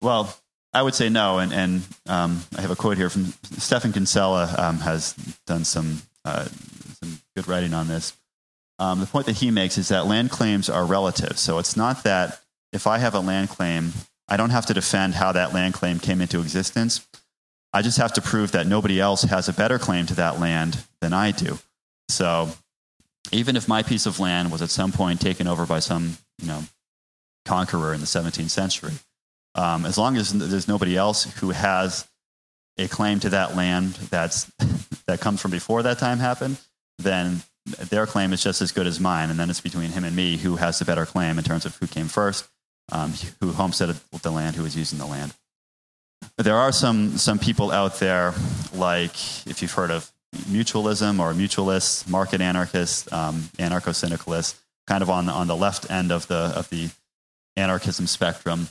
[0.00, 0.34] Well,
[0.74, 4.54] I would say no, and, and um, I have a quote here from Stephan Kinsella
[4.56, 5.12] um, has
[5.46, 6.46] done some uh,
[7.02, 8.16] some good writing on this.
[8.78, 11.38] Um, the point that he makes is that land claims are relative.
[11.38, 12.40] So it's not that
[12.72, 13.92] if I have a land claim,
[14.28, 17.06] I don't have to defend how that land claim came into existence.
[17.72, 20.84] I just have to prove that nobody else has a better claim to that land
[21.00, 21.58] than I do.
[22.08, 22.50] So
[23.30, 26.48] even if my piece of land was at some point taken over by some, you
[26.48, 26.62] know,
[27.44, 28.92] conqueror in the 17th century,
[29.54, 32.06] um, as long as there's nobody else who has
[32.78, 34.44] a claim to that land that's
[35.06, 36.56] that comes from before that time happened,
[36.98, 37.42] then
[37.90, 40.36] their claim is just as good as mine, and then it's between him and me
[40.36, 42.48] who has the better claim in terms of who came first,
[42.90, 45.34] um, who homesteaded the land, who was using the land.
[46.36, 48.34] There are some some people out there,
[48.74, 49.14] like
[49.46, 55.28] if you've heard of mutualism or mutualists, market anarchists, um, anarcho syndicalists, kind of on
[55.28, 56.90] on the left end of the of the
[57.56, 58.68] anarchism spectrum,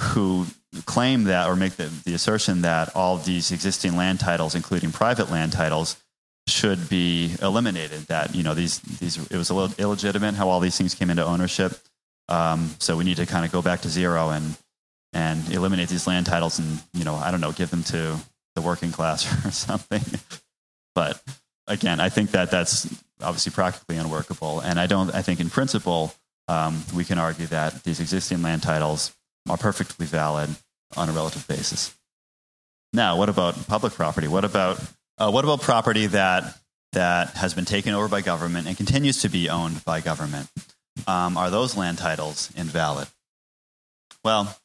[0.00, 0.46] who
[0.84, 5.30] claim that or make the, the assertion that all these existing land titles, including private
[5.30, 5.96] land titles,
[6.48, 8.00] should be eliminated.
[8.02, 11.10] That you know these these it was a little illegitimate how all these things came
[11.10, 11.78] into ownership.
[12.28, 14.56] Um, so we need to kind of go back to zero and
[15.12, 18.16] and eliminate these land titles and you know I don't know give them to
[18.54, 20.02] the working class or something.
[20.94, 21.22] but
[21.66, 22.86] again, I think that that's
[23.20, 24.60] obviously practically unworkable.
[24.60, 25.14] And I don't.
[25.14, 26.14] I think in principle
[26.48, 29.14] um, we can argue that these existing land titles
[29.48, 30.50] are perfectly valid
[30.96, 31.96] on a relative basis.
[32.92, 34.28] Now, what about public property?
[34.28, 34.82] What about
[35.18, 36.58] uh, what about property that
[36.92, 40.48] that has been taken over by government and continues to be owned by government?
[41.06, 43.08] Um, are those land titles invalid?
[44.24, 44.56] Well,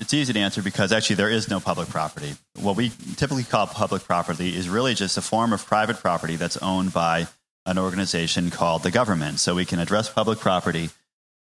[0.00, 2.34] it's easy to answer because actually there is no public property.
[2.58, 6.56] What we typically call public property is really just a form of private property that's
[6.56, 7.28] owned by
[7.66, 9.40] an organization called the government.
[9.40, 10.90] So we can address public property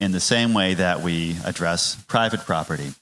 [0.01, 2.93] in the same way that we address private property.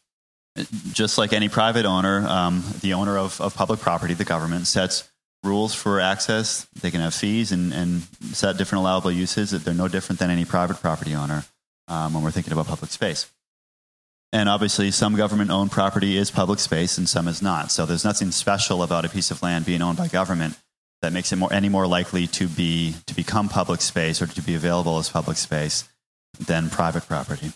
[0.93, 5.09] Just like any private owner, um, the owner of, of public property, the government, sets
[5.45, 6.67] rules for access.
[6.81, 9.51] They can have fees and, and set different allowable uses.
[9.53, 11.45] They're no different than any private property owner
[11.87, 13.31] um, when we're thinking about public space.
[14.33, 17.71] And obviously, some government owned property is public space and some is not.
[17.71, 20.59] So there's nothing special about a piece of land being owned by government
[21.03, 24.43] that makes it more, any more likely to, be, to become public space or to
[24.43, 25.89] be available as public space
[26.39, 27.53] than private property.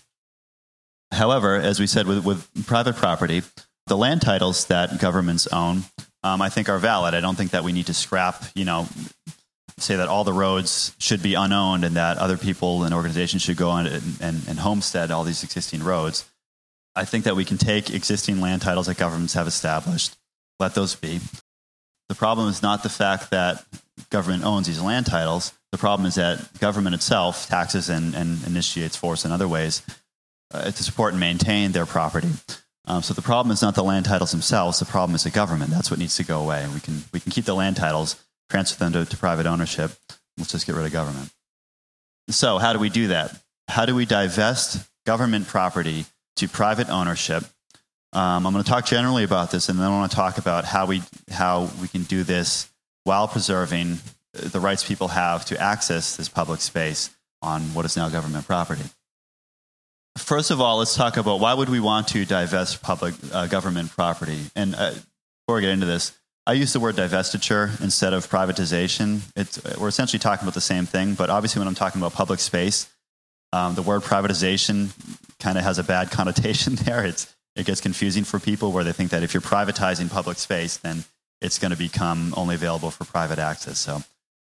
[1.12, 3.42] However, as we said with, with private property,
[3.86, 5.82] the land titles that governments own,
[6.22, 7.14] um, I think, are valid.
[7.14, 8.88] I don't think that we need to scrap, you know,
[9.78, 13.56] say that all the roads should be unowned and that other people and organizations should
[13.56, 16.28] go on and, and, and homestead all these existing roads.
[16.94, 20.16] I think that we can take existing land titles that governments have established,
[20.60, 21.20] let those be.
[22.12, 23.64] The problem is not the fact that
[24.10, 25.54] government owns these land titles.
[25.70, 29.80] The problem is that government itself taxes and, and initiates force in other ways
[30.52, 32.28] uh, to support and maintain their property.
[32.84, 34.78] Um, so the problem is not the land titles themselves.
[34.78, 35.70] The problem is the government.
[35.70, 36.68] That's what needs to go away.
[36.74, 39.92] We can we can keep the land titles, transfer them to, to private ownership.
[40.36, 41.30] Let's just get rid of government.
[42.28, 43.40] So how do we do that?
[43.68, 46.04] How do we divest government property
[46.36, 47.44] to private ownership?
[48.14, 50.64] Um, I'm going to talk generally about this, and then I want to talk about
[50.64, 52.70] how we how we can do this
[53.04, 53.98] while preserving
[54.32, 57.10] the rights people have to access this public space
[57.40, 58.84] on what is now government property.
[60.18, 63.90] First of all, let's talk about why would we want to divest public uh, government
[63.90, 64.38] property.
[64.54, 66.12] And uh, before we get into this,
[66.46, 69.20] I use the word divestiture instead of privatization.
[69.36, 72.40] It's, we're essentially talking about the same thing, but obviously, when I'm talking about public
[72.40, 72.90] space,
[73.52, 74.90] um, the word privatization
[75.38, 77.04] kind of has a bad connotation there.
[77.04, 80.76] It's, it gets confusing for people where they think that if you're privatizing public space,
[80.76, 81.04] then
[81.40, 83.78] it's going to become only available for private access.
[83.78, 84.02] So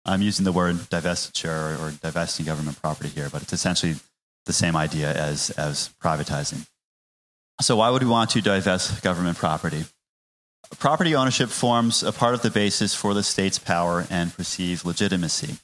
[0.04, 3.96] I'm using the word divestiture or, divesting government property here, but it's essentially
[4.46, 6.66] the same idea as, as privatizing.
[7.60, 9.84] So, why would we want to divest government property?
[10.78, 15.56] Property ownership forms a part of the basis for the state's power and perceived legitimacy.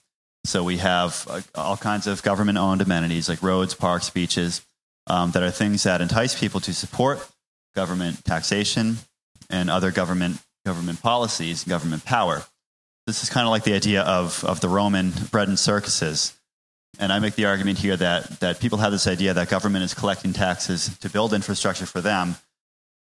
[0.45, 4.65] So, we have uh, all kinds of government owned amenities like roads, parks, beaches
[5.09, 7.27] um, that are things that entice people to support
[7.75, 8.99] government taxation
[9.51, 12.43] and other government, government policies, government power.
[13.07, 16.39] This is kind of like the idea of, of the Roman bread and circuses
[16.99, 19.95] and I make the argument here that, that people have this idea that government is
[19.95, 22.37] collecting taxes to build infrastructure for them,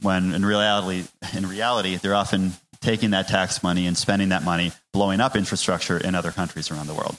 [0.01, 4.71] when in reality, in reality, they're often taking that tax money and spending that money
[4.93, 7.17] blowing up infrastructure in other countries around the world.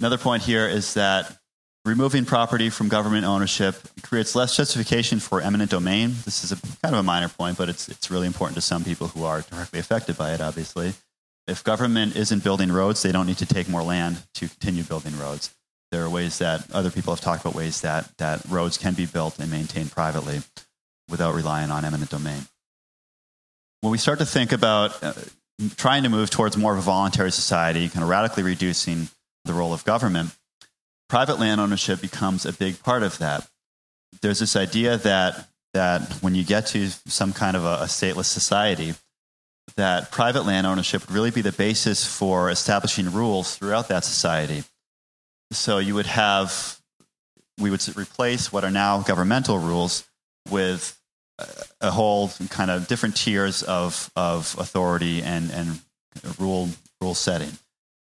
[0.00, 1.38] Another point here is that
[1.84, 6.14] removing property from government ownership creates less justification for eminent domain.
[6.24, 8.84] This is a kind of a minor point, but it's, it's really important to some
[8.84, 10.94] people who are directly affected by it, obviously.
[11.46, 15.18] If government isn't building roads, they don't need to take more land to continue building
[15.18, 15.54] roads
[15.94, 19.06] there are ways that other people have talked about ways that, that roads can be
[19.06, 20.40] built and maintained privately
[21.08, 22.42] without relying on eminent domain.
[23.80, 25.12] When we start to think about uh,
[25.76, 29.06] trying to move towards more of a voluntary society, kind of radically reducing
[29.44, 30.34] the role of government,
[31.08, 33.46] private land ownership becomes a big part of that.
[34.22, 38.26] There's this idea that, that when you get to some kind of a, a stateless
[38.26, 38.94] society,
[39.76, 44.64] that private land ownership would really be the basis for establishing rules throughout that society
[45.54, 46.78] so you would have,
[47.58, 50.04] we would replace what are now governmental rules
[50.50, 50.98] with
[51.80, 55.80] a whole kind of different tiers of, of authority and, and
[56.38, 56.68] rule,
[57.00, 57.52] rule setting.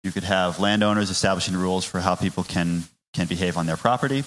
[0.04, 2.84] You could have landowners establishing rules for how people can,
[3.14, 4.22] can behave on their property.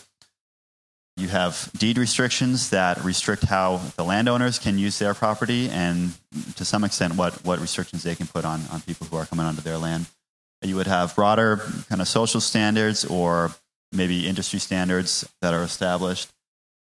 [1.17, 6.13] You have deed restrictions that restrict how the landowners can use their property and
[6.55, 9.45] to some extent what, what restrictions they can put on, on people who are coming
[9.45, 10.07] onto their land.
[10.63, 11.57] You would have broader
[11.89, 13.51] kind of social standards or
[13.91, 16.29] maybe industry standards that are established.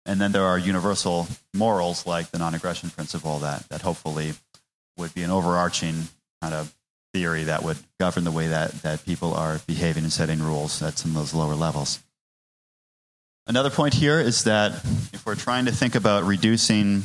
[0.05, 4.35] And then there are universal morals like the non aggression principle that, that hopefully
[4.97, 6.07] would be an overarching
[6.41, 6.73] kind of
[7.17, 10.99] theory that would govern the way that, that people are behaving and setting rules at
[10.99, 12.05] some of those lower levels.
[13.47, 14.73] Another point here is that
[15.15, 17.05] if we're trying to think about reducing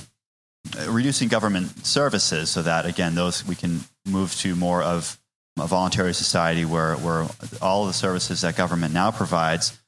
[0.77, 5.17] uh, reducing government services so that again those we can move to more of
[5.59, 7.25] a voluntary society where, where
[7.61, 9.79] all the services that government now provides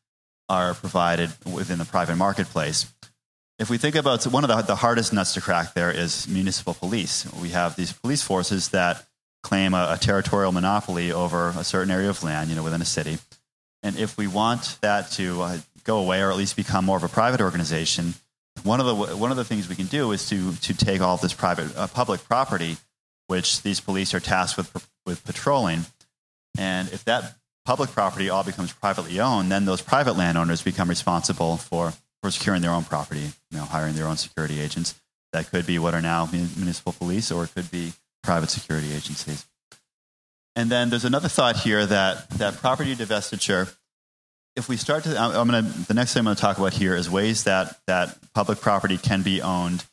[0.48, 2.92] are provided within the private marketplace.
[3.60, 6.74] If we think about one of the, the hardest nuts to crack there is municipal
[6.74, 7.32] police.
[7.42, 9.06] We have these police forces that
[9.44, 12.86] claim a, a territorial monopoly over a certain area of land, you know, within a
[12.86, 13.18] city.
[13.84, 17.04] And if we want that to uh, go away or at least become more of
[17.04, 18.14] a private organization,
[18.64, 21.18] one of the one of the things we can do is to to take all
[21.18, 22.78] this private uh, public property,
[23.28, 25.86] which these police are tasked with with patrolling.
[26.58, 27.36] And if that
[27.66, 32.62] public property all becomes privately owned, then those private landowners become responsible for, for securing
[32.62, 34.96] their own property, you know, hiring their own security agents.
[35.32, 37.94] That could be what are now municipal police, or it could be
[38.24, 39.46] private security agencies.
[40.56, 43.74] And then there's another thought here that, that property divestiture,
[44.56, 46.74] if we start to, I'm going to, the next thing I'm going to talk about
[46.74, 49.84] here is ways that, that public property can be owned,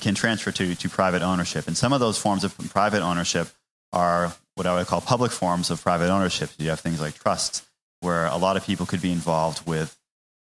[0.00, 1.66] can transfer to, to private ownership.
[1.68, 3.48] And some of those forms of private ownership
[3.92, 6.50] are what I would call public forms of private ownership.
[6.58, 7.66] You have things like trusts,
[8.00, 9.96] where a lot of people could be involved with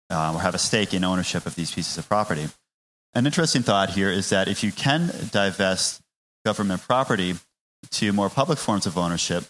[0.09, 2.47] um, or have a stake in ownership of these pieces of property.
[3.13, 6.01] An interesting thought here is that if you can divest
[6.45, 7.35] government property
[7.91, 9.43] to more public forms of ownership,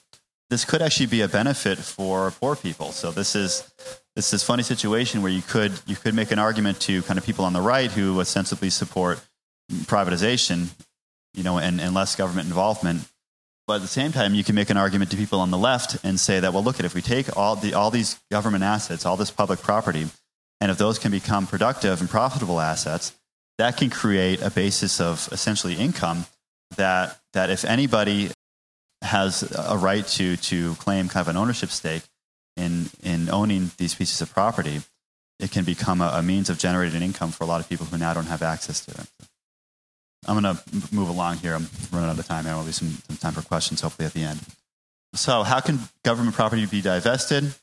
[0.49, 2.91] this could actually be a benefit for poor people.
[2.91, 3.71] So this is
[4.15, 7.25] this is funny situation where you could you could make an argument to kind of
[7.25, 9.19] people on the right who ostensibly support
[9.71, 10.69] privatization,
[11.33, 13.07] you know, and, and less government involvement
[13.67, 15.97] but at the same time, you can make an argument to people on the left
[16.03, 19.05] and say that, well, look at if we take all the all these government assets,
[19.05, 20.07] all this public property,
[20.61, 23.15] and if those can become productive and profitable assets,
[23.57, 26.25] that can create a basis of essentially income
[26.75, 28.31] that that if anybody
[29.01, 32.03] has a right to to claim kind of an ownership stake
[32.57, 34.81] in in owning these pieces of property,
[35.39, 37.97] it can become a, a means of generating income for a lot of people who
[37.97, 39.07] now don't have access to it.
[40.27, 40.61] I'm going to
[40.91, 41.53] move along here.
[41.53, 42.39] I'm running out of time.
[42.39, 44.39] And there will be some, some time for questions, hopefully, at the end.
[45.13, 47.53] So, how can government property be divested?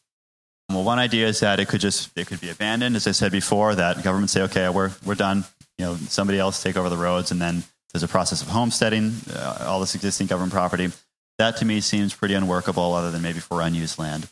[0.69, 3.33] Well, one idea is that it could just it could be abandoned, as I said
[3.33, 3.75] before.
[3.75, 5.45] That government say, okay, we're we're done.
[5.79, 9.15] You know, somebody else take over the roads, and then there's a process of homesteading
[9.35, 10.91] uh, all this existing government property.
[11.39, 14.29] That to me seems pretty unworkable, other than maybe for unused land.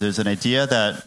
[0.00, 1.06] There's an idea that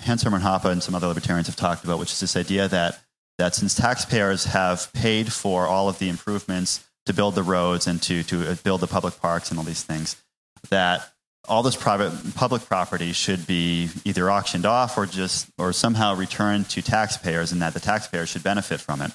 [0.00, 3.00] Hans Hermann Hoppe and some other libertarians have talked about, which is this idea that
[3.38, 8.02] that since taxpayers have paid for all of the improvements to build the roads and
[8.02, 10.20] to, to uh, build the public parks and all these things,
[10.70, 11.12] that
[11.46, 16.68] all this private public property should be either auctioned off or just or somehow returned
[16.68, 19.12] to taxpayers and that the taxpayers should benefit from it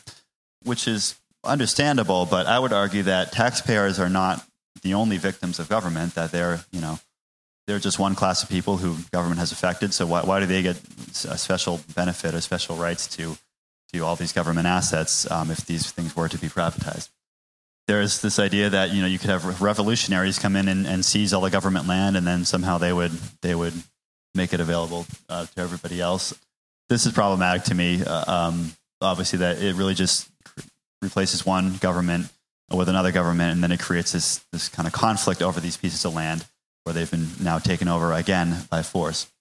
[0.63, 4.45] which is understandable but i would argue that taxpayers are not
[4.81, 6.99] the only victims of government that they're you know
[7.65, 10.61] they're just one class of people who government has affected so why, why do they
[10.61, 10.77] get
[11.29, 13.37] a special benefit or special rights to
[13.91, 17.09] to all these government assets um, if these things were to be privatized
[17.87, 21.33] there's this idea that you know you could have revolutionaries come in and, and seize
[21.33, 23.73] all the government land, and then somehow they would they would
[24.33, 26.33] make it available uh, to everybody else.
[26.89, 28.03] This is problematic to me.
[28.03, 28.71] Uh, um,
[29.01, 30.29] obviously, that it really just
[31.03, 32.27] replaces one government
[32.71, 36.05] with another government, and then it creates this this kind of conflict over these pieces
[36.05, 36.45] of land
[36.83, 39.31] where they've been now taken over again by force.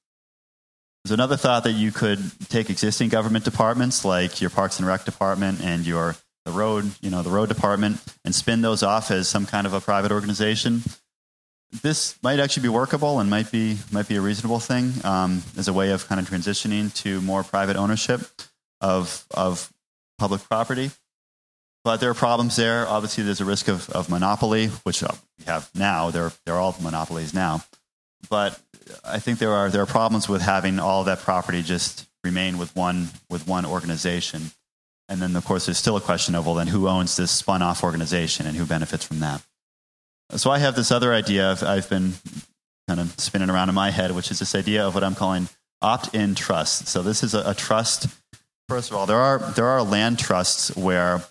[1.04, 5.04] There's another thought that you could take existing government departments like your Parks and Rec
[5.04, 9.28] department and your the road, you know, the road department, and spin those off as
[9.28, 10.82] some kind of a private organization.
[11.82, 15.68] This might actually be workable and might be might be a reasonable thing um, as
[15.68, 18.20] a way of kind of transitioning to more private ownership
[18.80, 19.72] of of
[20.18, 20.90] public property.
[21.84, 22.86] But there are problems there.
[22.86, 25.08] Obviously, there's a risk of, of monopoly, which uh,
[25.38, 26.10] we have now.
[26.10, 27.64] They're they're all monopolies now.
[28.30, 28.60] But
[29.04, 32.74] I think there are there are problems with having all that property just remain with
[32.76, 34.52] one with one organization
[35.12, 37.60] and then, of course, there's still a question of, well, then who owns this spun
[37.60, 39.42] off organization and who benefits from that?
[40.36, 42.14] So I have this other idea I've, I've been
[42.88, 45.50] kind of spinning around in my head, which is this idea of what I'm calling
[45.82, 46.88] opt in trust.
[46.88, 48.06] So this is a, a trust.
[48.70, 51.22] First of all, there are, there are land trusts where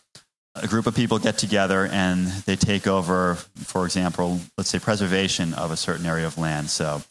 [0.56, 5.54] a group of people get together and they take over, for example, let's say preservation
[5.54, 6.70] of a certain area of land.
[6.70, 7.02] So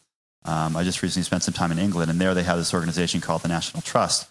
[0.45, 3.21] um, I just recently spent some time in England, and there they have this organization
[3.21, 4.27] called the National Trust,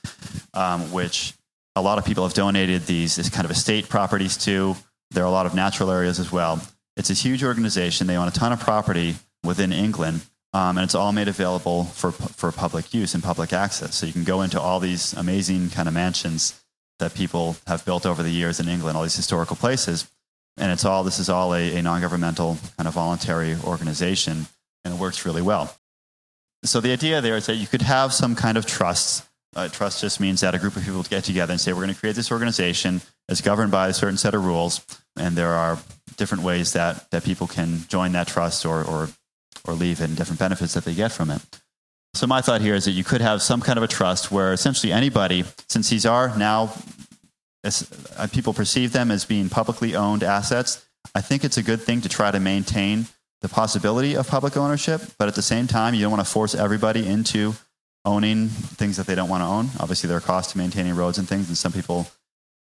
[0.54, 1.34] um, which
[1.76, 4.74] a lot of people have donated these this kind of estate properties to.
[5.12, 6.60] There are a lot of natural areas as well.
[6.96, 8.06] It's a huge organization.
[8.06, 12.10] They own a ton of property within England, um, and it's all made available for
[12.10, 13.94] for public use and public access.
[13.94, 16.60] So you can go into all these amazing kind of mansions
[17.00, 20.08] that people have built over the years in England, all these historical places,
[20.56, 24.46] and it's all this is all a, a non-governmental kind of voluntary organization,
[24.84, 25.74] and it works really well.
[26.62, 29.24] So the idea there is that you could have some kind of trust.
[29.56, 31.94] uh, trust just means that a group of people get together and say, we're going
[31.94, 34.84] to create this organization It's governed by a certain set of rules.
[35.16, 35.78] And there are
[36.16, 39.08] different ways that, that people can join that trust or, or,
[39.64, 41.40] or leave and different benefits that they get from it.
[42.14, 44.52] So, my thought here is that you could have some kind of a trust where
[44.52, 46.72] essentially anybody, since these are now,
[47.64, 50.84] uh, people perceive them as being publicly owned assets,
[51.14, 53.06] I think it's a good thing to try to maintain
[53.42, 55.00] the possibility of public ownership.
[55.18, 57.54] But at the same time, you don't want to force everybody into
[58.04, 59.68] owning things that they don't want to own.
[59.78, 62.08] Obviously, there are costs to maintaining roads and things, and some people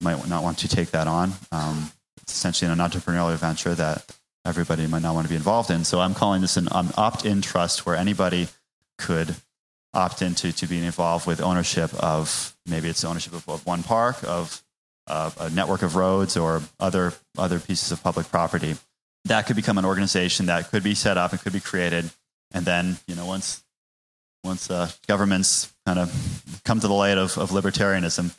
[0.02, 1.34] might not want to take that on.
[1.52, 1.92] Um,
[2.22, 4.06] it's essentially an entrepreneurial venture that
[4.46, 5.84] everybody might not want to be involved in.
[5.84, 8.48] So I'm calling this an um, opt-in trust where anybody
[9.00, 9.36] could
[9.94, 14.18] opt into to being involved with ownership of maybe it's ownership of, of one park,
[14.24, 14.62] of
[15.08, 18.76] uh, a network of roads, or other other pieces of public property.
[19.26, 22.10] That could become an organization that could be set up and could be created,
[22.52, 23.64] and then you know once
[24.44, 28.34] once uh, governments kind of come to the light of, of libertarianism,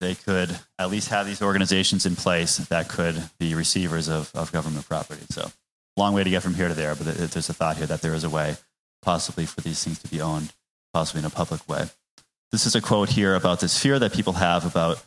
[0.00, 4.50] they could at least have these organizations in place that could be receivers of, of
[4.50, 5.22] government property.
[5.30, 5.50] So,
[5.96, 8.14] long way to get from here to there, but there's a thought here that there
[8.14, 8.56] is a way
[9.04, 10.52] possibly for these things to be owned,
[10.92, 11.84] possibly in a public way.
[12.50, 15.04] This is a quote here about this fear that people have about,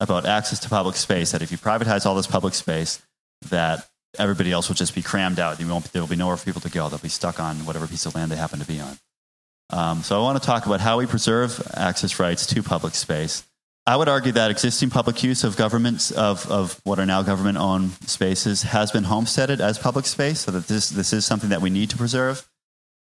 [0.00, 3.02] about access to public space, that if you privatize all this public space,
[3.48, 3.88] that
[4.18, 5.58] everybody else will just be crammed out.
[5.58, 6.88] There will be nowhere for people to go.
[6.88, 8.98] They'll be stuck on whatever piece of land they happen to be on.
[9.70, 13.44] Um, so I want to talk about how we preserve access rights to public space.
[13.86, 17.56] I would argue that existing public use of governments of, of what are now government
[17.56, 21.62] owned spaces has been homesteaded as public space, so that this, this is something that
[21.62, 22.46] we need to preserve.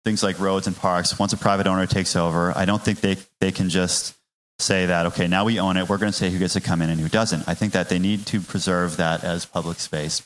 [0.04, 3.18] Things like roads and parks, once a private owner takes over, I don't think they,
[3.40, 4.16] they can just
[4.60, 6.82] say that, okay, now we own it, we're going to say who gets to come
[6.82, 7.48] in and who doesn't.
[7.48, 10.22] I think that they need to preserve that as public space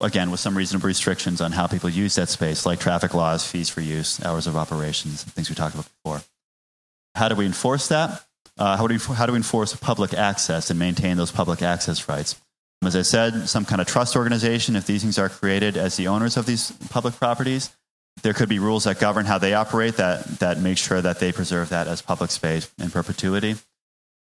[0.00, 3.68] again, with some reasonable restrictions on how people use that space, like traffic laws, fees
[3.68, 6.22] for use, hours of operations, things we talked about before.
[7.14, 8.24] How do we enforce that?
[8.58, 12.08] Uh, how, do we, how do we enforce public access and maintain those public access
[12.08, 12.40] rights?
[12.84, 16.08] As I said, some kind of trust organization, if these things are created as the
[16.08, 17.74] owners of these public properties,
[18.22, 21.32] there could be rules that govern how they operate that, that make sure that they
[21.32, 23.56] preserve that as public space in perpetuity.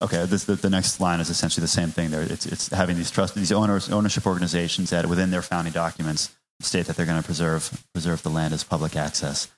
[0.00, 2.10] Okay, this, the, the, next line is essentially the same thing.
[2.10, 6.36] There, it's, it's having these trust, these owners, ownership organizations that within their founding documents
[6.60, 9.48] state that they're going to preserve preserve the land as public access.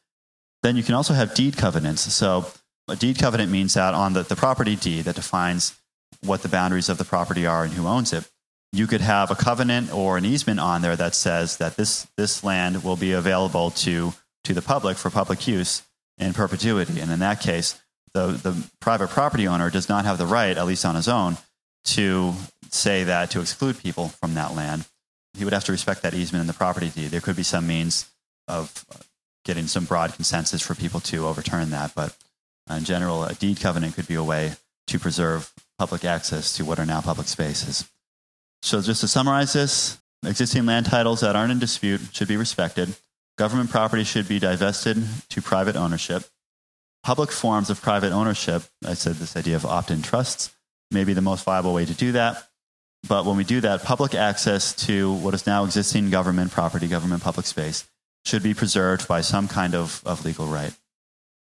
[0.62, 2.02] Then you can also have deed covenants.
[2.12, 2.46] So
[2.88, 5.78] a deed covenant means that on the, the property deed that defines
[6.22, 8.28] what the boundaries of the property are and who owns it,
[8.72, 12.44] you could have a covenant or an easement on there that says that this this
[12.44, 14.12] land will be available to
[14.44, 15.82] to the public for public use
[16.18, 17.00] in perpetuity.
[17.00, 17.80] And in that case,
[18.12, 21.36] the, the private property owner does not have the right, at least on his own,
[21.84, 22.34] to
[22.70, 24.86] say that to exclude people from that land.
[25.34, 27.10] He would have to respect that easement in the property deed.
[27.10, 28.10] There could be some means
[28.48, 28.84] of
[29.44, 32.16] getting some broad consensus for people to overturn that, but
[32.70, 34.52] in general, a deed covenant could be a way
[34.88, 37.88] to preserve public access to what are now public spaces.
[38.62, 42.94] So, just to summarize this, existing land titles that aren't in dispute should be respected.
[43.38, 46.24] Government property should be divested to private ownership.
[47.02, 50.54] Public forms of private ownership, I said this idea of opt in trusts,
[50.90, 52.48] may be the most viable way to do that.
[53.08, 57.22] But when we do that, public access to what is now existing government property, government
[57.22, 57.88] public space,
[58.26, 60.74] should be preserved by some kind of, of legal right.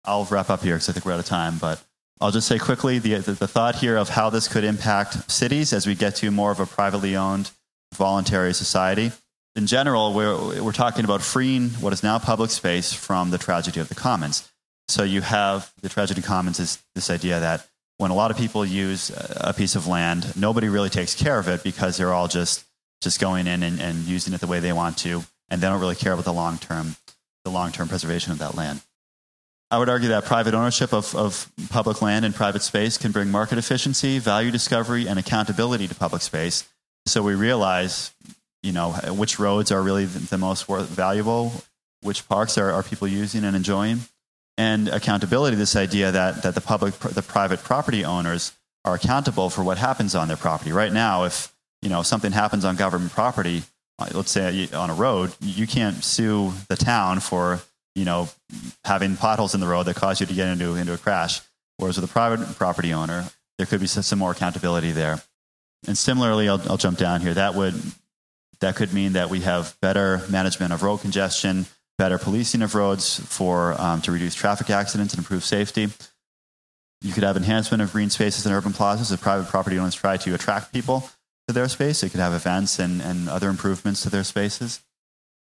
[0.05, 1.83] I'll wrap up here because I think we're out of time, but
[2.21, 5.73] I'll just say quickly the, the, the, thought here of how this could impact cities
[5.73, 7.49] as we get to more of a privately owned
[7.95, 9.11] voluntary society.
[9.55, 13.79] In general, we're, we're talking about freeing what is now public space from the tragedy
[13.79, 14.47] of the commons.
[14.87, 17.67] So you have the tragedy of commons is this idea that
[17.97, 21.47] when a lot of people use a piece of land, nobody really takes care of
[21.47, 22.63] it because they're all just
[23.01, 25.79] just going in and, and using it the way they want to, and they don't
[25.79, 26.95] really care about the long term
[27.45, 28.81] the long term preservation of that land.
[29.71, 33.31] I would argue that private ownership of, of public land and private space can bring
[33.31, 36.67] market efficiency, value discovery, and accountability to public space.
[37.05, 38.13] So we realize,
[38.61, 41.53] you know, which roads are really the most valuable,
[42.01, 44.01] which parks are, are people using and enjoying,
[44.57, 45.55] and accountability.
[45.55, 48.51] This idea that that the public, the private property owners
[48.83, 50.73] are accountable for what happens on their property.
[50.73, 53.63] Right now, if you know something happens on government property,
[53.99, 57.61] uh, let's say on a road, you can't sue the town for
[57.95, 58.29] you know
[58.83, 61.41] having potholes in the road that cause you to get into into a crash.
[61.77, 63.25] Whereas with a private property owner,
[63.57, 65.21] there could be some more accountability there.
[65.87, 67.33] And similarly, I'll, I'll jump down here.
[67.33, 67.73] That would
[68.59, 71.65] that could mean that we have better management of road congestion,
[71.97, 75.89] better policing of roads for um, to reduce traffic accidents and improve safety.
[77.01, 80.17] You could have enhancement of green spaces and urban plazas if private property owners try
[80.17, 81.09] to attract people
[81.47, 82.01] to their space.
[82.01, 84.81] They could have events and, and other improvements to their spaces.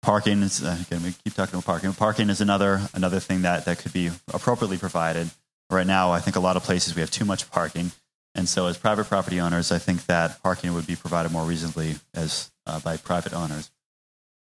[0.03, 1.93] Parking is uh, again we keep talking about parking.
[1.93, 5.31] Parking is another another thing that, that could be appropriately provided.
[5.71, 7.91] Right now, I think a lot of places we have too much parking,
[8.35, 11.97] and so as private property owners, I think that parking would be provided more reasonably
[12.15, 13.71] as uh, by private owners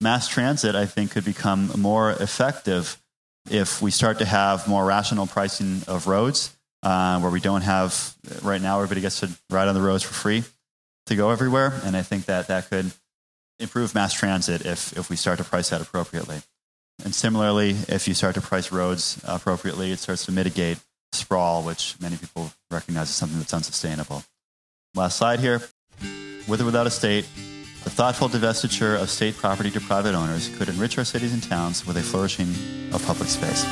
[0.00, 3.00] mass transit, I think, could become more effective
[3.50, 8.14] if we start to have more rational pricing of roads, uh, where we don't have
[8.42, 10.44] right now everybody gets to ride on the roads for free
[11.06, 12.90] to go everywhere, and I think that that could
[13.60, 16.40] improve mass transit if if we start to price that appropriately.
[17.04, 20.78] And similarly, if you start to price roads appropriately, it starts to mitigate
[21.12, 24.24] sprawl, which many people recognize as something that's unsustainable.
[24.94, 25.62] Last slide here.
[26.48, 27.26] With or without a state,
[27.84, 31.86] the thoughtful divestiture of state property to private owners could enrich our cities and towns
[31.86, 32.48] with a flourishing
[32.92, 33.64] of public space.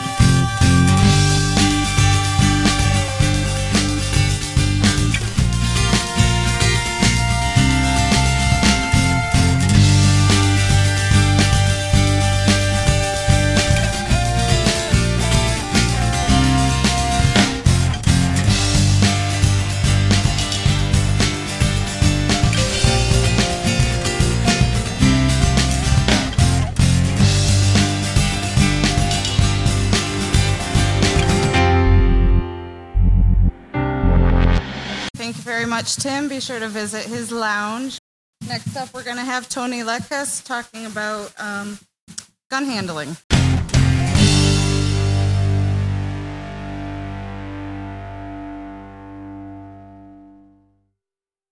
[35.66, 36.28] Much, Tim.
[36.28, 37.98] Be sure to visit his lounge.
[38.48, 41.78] Next up, we're going to have Tony Lekas talking about um,
[42.50, 43.16] gun handling.